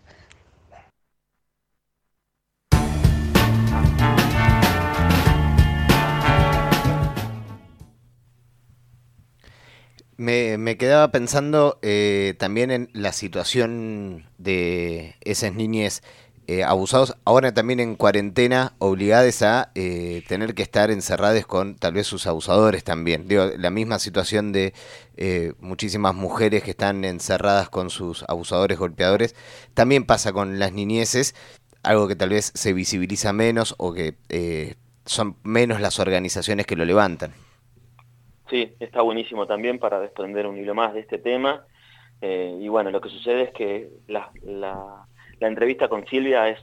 Me, 10.16 10.76
quedaba 10.76 11.10
pensando 11.12 11.78
eh, 11.80 12.34
también 12.38 12.70
en 12.70 12.90
la 12.92 13.12
situación 13.12 14.26
de 14.36 15.14
esas 15.22 15.54
niñas 15.54 16.02
eh, 16.52 16.64
abusados, 16.64 17.16
ahora 17.24 17.54
también 17.54 17.78
en 17.78 17.94
cuarentena, 17.94 18.72
obligadas 18.80 19.40
a 19.42 19.70
eh, 19.76 20.24
tener 20.26 20.56
que 20.56 20.64
estar 20.64 20.90
encerradas 20.90 21.46
con 21.46 21.76
tal 21.76 21.92
vez 21.92 22.08
sus 22.08 22.26
abusadores 22.26 22.82
también. 22.82 23.28
Digo, 23.28 23.44
la 23.56 23.70
misma 23.70 24.00
situación 24.00 24.50
de 24.50 24.72
eh, 25.16 25.52
muchísimas 25.60 26.12
mujeres 26.12 26.64
que 26.64 26.72
están 26.72 27.04
encerradas 27.04 27.68
con 27.68 27.88
sus 27.88 28.24
abusadores, 28.28 28.80
golpeadores, 28.80 29.36
también 29.74 30.04
pasa 30.04 30.32
con 30.32 30.58
las 30.58 30.72
niñeces, 30.72 31.36
algo 31.84 32.08
que 32.08 32.16
tal 32.16 32.30
vez 32.30 32.50
se 32.52 32.72
visibiliza 32.72 33.32
menos 33.32 33.76
o 33.78 33.92
que 33.92 34.16
son 35.04 35.36
menos 35.44 35.80
las 35.80 36.00
organizaciones 36.00 36.66
que 36.66 36.74
lo 36.74 36.84
levantan. 36.84 37.30
Sí, 38.50 38.74
está 38.80 39.02
buenísimo 39.02 39.46
también 39.46 39.78
para 39.78 40.00
desprender 40.00 40.48
un 40.48 40.58
hilo 40.58 40.74
más 40.74 40.94
de 40.94 41.00
este 41.00 41.18
tema. 41.18 41.64
y 42.20 42.66
bueno, 42.66 42.90
lo 42.90 43.00
que 43.00 43.08
sucede 43.08 43.42
es 43.42 43.52
que 43.52 43.88
la 44.08 45.06
la 45.40 45.48
entrevista 45.48 45.88
con 45.88 46.06
Silvia 46.06 46.48
es, 46.48 46.60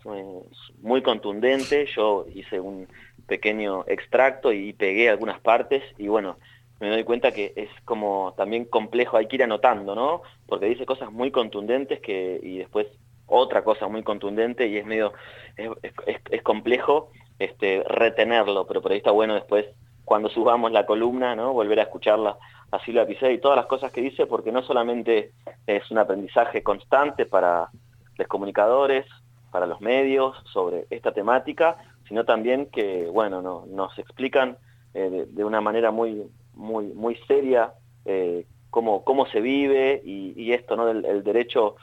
muy 0.82 1.02
contundente, 1.02 1.88
yo 1.88 2.26
hice 2.34 2.60
un 2.60 2.88
pequeño 3.26 3.84
extracto 3.88 4.54
y 4.54 4.72
pegué 4.74 5.10
algunas 5.10 5.42
partes 5.42 5.84
y 5.98 6.08
bueno, 6.08 6.38
me 6.80 6.90
doy 6.90 7.04
cuenta 7.04 7.32
que 7.32 7.54
es 7.56 7.70
como 7.84 8.36
también 8.38 8.66
complejo, 8.66 9.18
hay 9.18 9.28
que 9.28 9.38
ir 9.38 9.44
anotando, 9.44 9.96
¿no? 9.96 10.22
Porque 10.46 10.68
dice 10.68 10.86
cosas 10.86 11.12
muy 11.12 11.32
contundentes 11.32 12.00
que, 12.00 12.40
y 12.42 12.60
después 12.60 12.88
otra 13.26 13.64
cosa 13.64 13.88
muy 13.88 14.04
contundente 14.04 14.68
y 14.68 14.78
es 14.78 14.86
medio, 14.86 15.12
es, 15.58 16.42
complejo 16.44 17.10
este, 17.40 17.84
retenerlo, 17.88 18.68
pero 18.68 18.82
por 18.82 18.92
ahí 18.92 19.00
está 19.00 19.12
bueno 19.12 19.34
después 19.34 19.66
cuando 20.06 20.30
subamos 20.30 20.72
la 20.72 20.86
columna, 20.86 21.36
¿no? 21.36 21.52
Volver 21.52 21.80
a 21.80 21.84
escucharla 21.84 22.38
a 22.72 22.80
Silvia 22.86 23.08
Picé 23.08 23.34
y 23.34 23.40
todas 23.40 23.58
las 23.58 23.66
cosas 23.66 23.92
que 23.92 24.02
dice, 24.02 24.28
porque 24.28 24.52
no 24.52 24.62
solamente 24.62 25.32
es 25.66 25.90
un 25.92 25.98
aprendizaje 25.98 26.64
constante 26.64 27.26
para, 27.26 27.70
los 28.18 28.28
comunicadores, 28.28 29.06
para 29.52 29.66
los 29.66 29.82
medios 29.82 30.36
sobre 30.52 30.86
esta 30.90 31.12
temática, 31.12 31.78
sino 32.08 32.26
también 32.26 32.68
que, 32.68 33.08
bueno, 33.08 33.42
nos 33.42 33.98
explican 33.98 34.58
eh, 34.94 35.26
de, 35.28 35.44
una 35.44 35.62
manera 35.62 35.92
muy, 35.92 36.24
muy, 36.54 36.88
muy 36.88 37.16
seria 37.28 37.74
eh, 38.06 38.46
cómo, 38.70 39.04
cómo 39.04 39.26
se 39.28 39.42
vive 39.42 40.02
y, 40.04 40.52
esto, 40.52 40.76
¿no? 40.76 40.90
El, 40.90 41.24
derecho, 41.24 41.76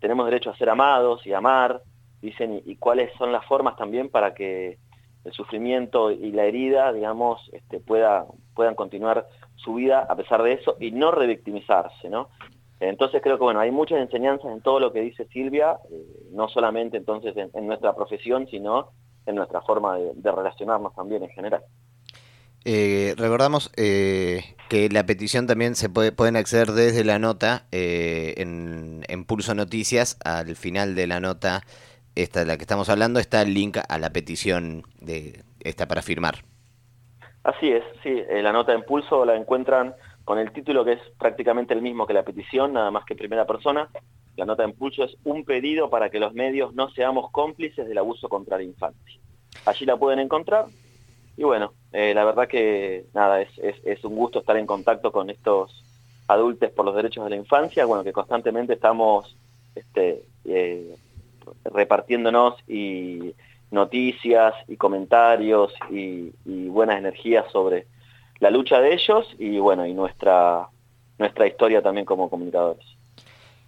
tenemos 0.00 0.26
derecho 0.26 0.50
a 0.50 0.56
ser 0.56 0.70
amados 0.70 1.26
y 1.26 1.32
amar, 1.32 1.82
dicen, 2.20 2.62
y, 2.64 2.76
cuáles 2.76 3.12
son 3.16 3.32
las 3.32 3.44
formas 3.46 3.76
también 3.76 4.08
para 4.08 4.34
que 4.34 4.78
el 5.24 5.32
sufrimiento 5.32 6.10
y 6.10 6.32
la 6.32 6.44
herida, 6.44 6.92
digamos, 6.92 7.48
este, 7.52 7.80
pueda, 7.80 8.26
puedan 8.54 8.74
continuar 8.74 9.26
su 9.56 9.74
vida 9.74 10.06
a 10.08 10.16
pesar 10.16 10.42
de 10.42 10.52
eso 10.52 10.76
y 10.80 10.90
no 10.92 11.10
revictimizarse, 11.10 12.08
¿no? 12.08 12.28
Entonces 12.80 13.20
creo 13.22 13.38
que 13.38 13.44
bueno, 13.44 13.60
hay 13.60 13.70
muchas 13.70 13.98
enseñanzas 13.98 14.52
en 14.52 14.60
todo 14.60 14.78
lo 14.78 14.92
que 14.92 15.00
dice 15.00 15.26
Silvia, 15.26 15.78
eh, 15.90 16.04
no 16.30 16.48
solamente 16.48 16.96
entonces 16.96 17.34
en, 17.36 17.66
nuestra 17.66 17.94
profesión, 17.94 18.46
sino 18.48 18.90
en 19.26 19.34
nuestra 19.34 19.62
forma 19.62 19.98
de, 19.98 20.32
relacionarnos 20.32 20.94
también 20.94 21.24
en 21.24 21.30
general. 21.30 21.62
Eh, 22.64 23.14
recordamos 23.16 23.72
eh, 23.76 24.42
que 24.68 24.88
la 24.90 25.04
petición 25.06 25.46
también 25.46 25.74
se 25.74 25.88
puede 25.88 26.12
pueden 26.12 26.36
acceder 26.36 26.68
desde 26.72 27.04
la 27.04 27.18
nota 27.18 27.66
en, 27.70 29.04
en, 29.08 29.24
Pulso 29.24 29.54
Noticias 29.54 30.18
al 30.24 30.54
final 30.54 30.94
de 30.94 31.06
la 31.06 31.20
nota 31.20 31.62
esta 32.14 32.40
de 32.40 32.46
la 32.46 32.56
que 32.56 32.62
estamos 32.62 32.88
hablando 32.88 33.20
está 33.20 33.42
el 33.42 33.54
link 33.54 33.78
a 33.88 33.98
la 33.98 34.10
petición 34.10 34.82
de 35.00 35.44
esta 35.60 35.86
para 35.86 36.02
firmar. 36.02 36.38
Así 37.44 37.70
es, 37.70 37.84
sí, 38.02 38.22
la 38.28 38.52
nota 38.52 38.72
en 38.72 38.82
Pulso 38.82 39.24
la 39.24 39.36
encuentran 39.36 39.94
con 40.28 40.38
el 40.38 40.52
título 40.52 40.84
que 40.84 40.92
es 40.92 41.00
prácticamente 41.18 41.72
el 41.72 41.80
mismo 41.80 42.06
que 42.06 42.12
la 42.12 42.22
petición, 42.22 42.74
nada 42.74 42.90
más 42.90 43.06
que 43.06 43.16
primera 43.16 43.46
persona. 43.46 43.88
La 44.36 44.44
nota 44.44 44.62
de 44.62 44.68
impulso 44.68 45.02
es 45.02 45.16
un 45.24 45.42
pedido 45.42 45.88
para 45.88 46.10
que 46.10 46.20
los 46.20 46.34
medios 46.34 46.74
no 46.74 46.90
seamos 46.90 47.30
cómplices 47.30 47.88
del 47.88 47.96
abuso 47.96 48.28
contra 48.28 48.58
la 48.58 48.62
infancia. 48.62 49.18
Allí 49.64 49.86
la 49.86 49.96
pueden 49.96 50.18
encontrar 50.18 50.66
y 51.34 51.44
bueno, 51.44 51.72
eh, 51.94 52.12
la 52.12 52.26
verdad 52.26 52.46
que 52.46 53.06
nada, 53.14 53.40
es, 53.40 54.04
un 54.04 54.16
gusto 54.16 54.40
estar 54.40 54.58
en 54.58 54.66
contacto 54.66 55.12
con 55.12 55.30
estos 55.30 55.82
adultos 56.26 56.72
por 56.72 56.84
los 56.84 56.94
derechos 56.94 57.24
de 57.24 57.30
la 57.30 57.36
infancia, 57.36 57.86
bueno, 57.86 58.04
que 58.04 58.12
constantemente 58.12 58.74
estamos 58.74 59.34
este, 59.74 60.26
eh, 60.44 60.94
repartiéndonos 61.64 62.56
y 62.68 63.34
noticias 63.70 64.52
y 64.68 64.76
comentarios 64.76 65.72
y 65.88 66.32
buenas 66.68 66.98
energías 66.98 67.50
sobre 67.50 67.86
la 68.40 68.50
lucha 68.50 68.80
de 68.80 68.94
ellos 68.94 69.26
y 69.38 69.58
bueno, 69.58 69.86
y 69.86 69.94
nuestra, 69.94 70.68
nuestra 71.18 71.46
historia 71.46 71.82
también 71.82 72.06
como 72.06 72.30
comunicadores. 72.30 72.97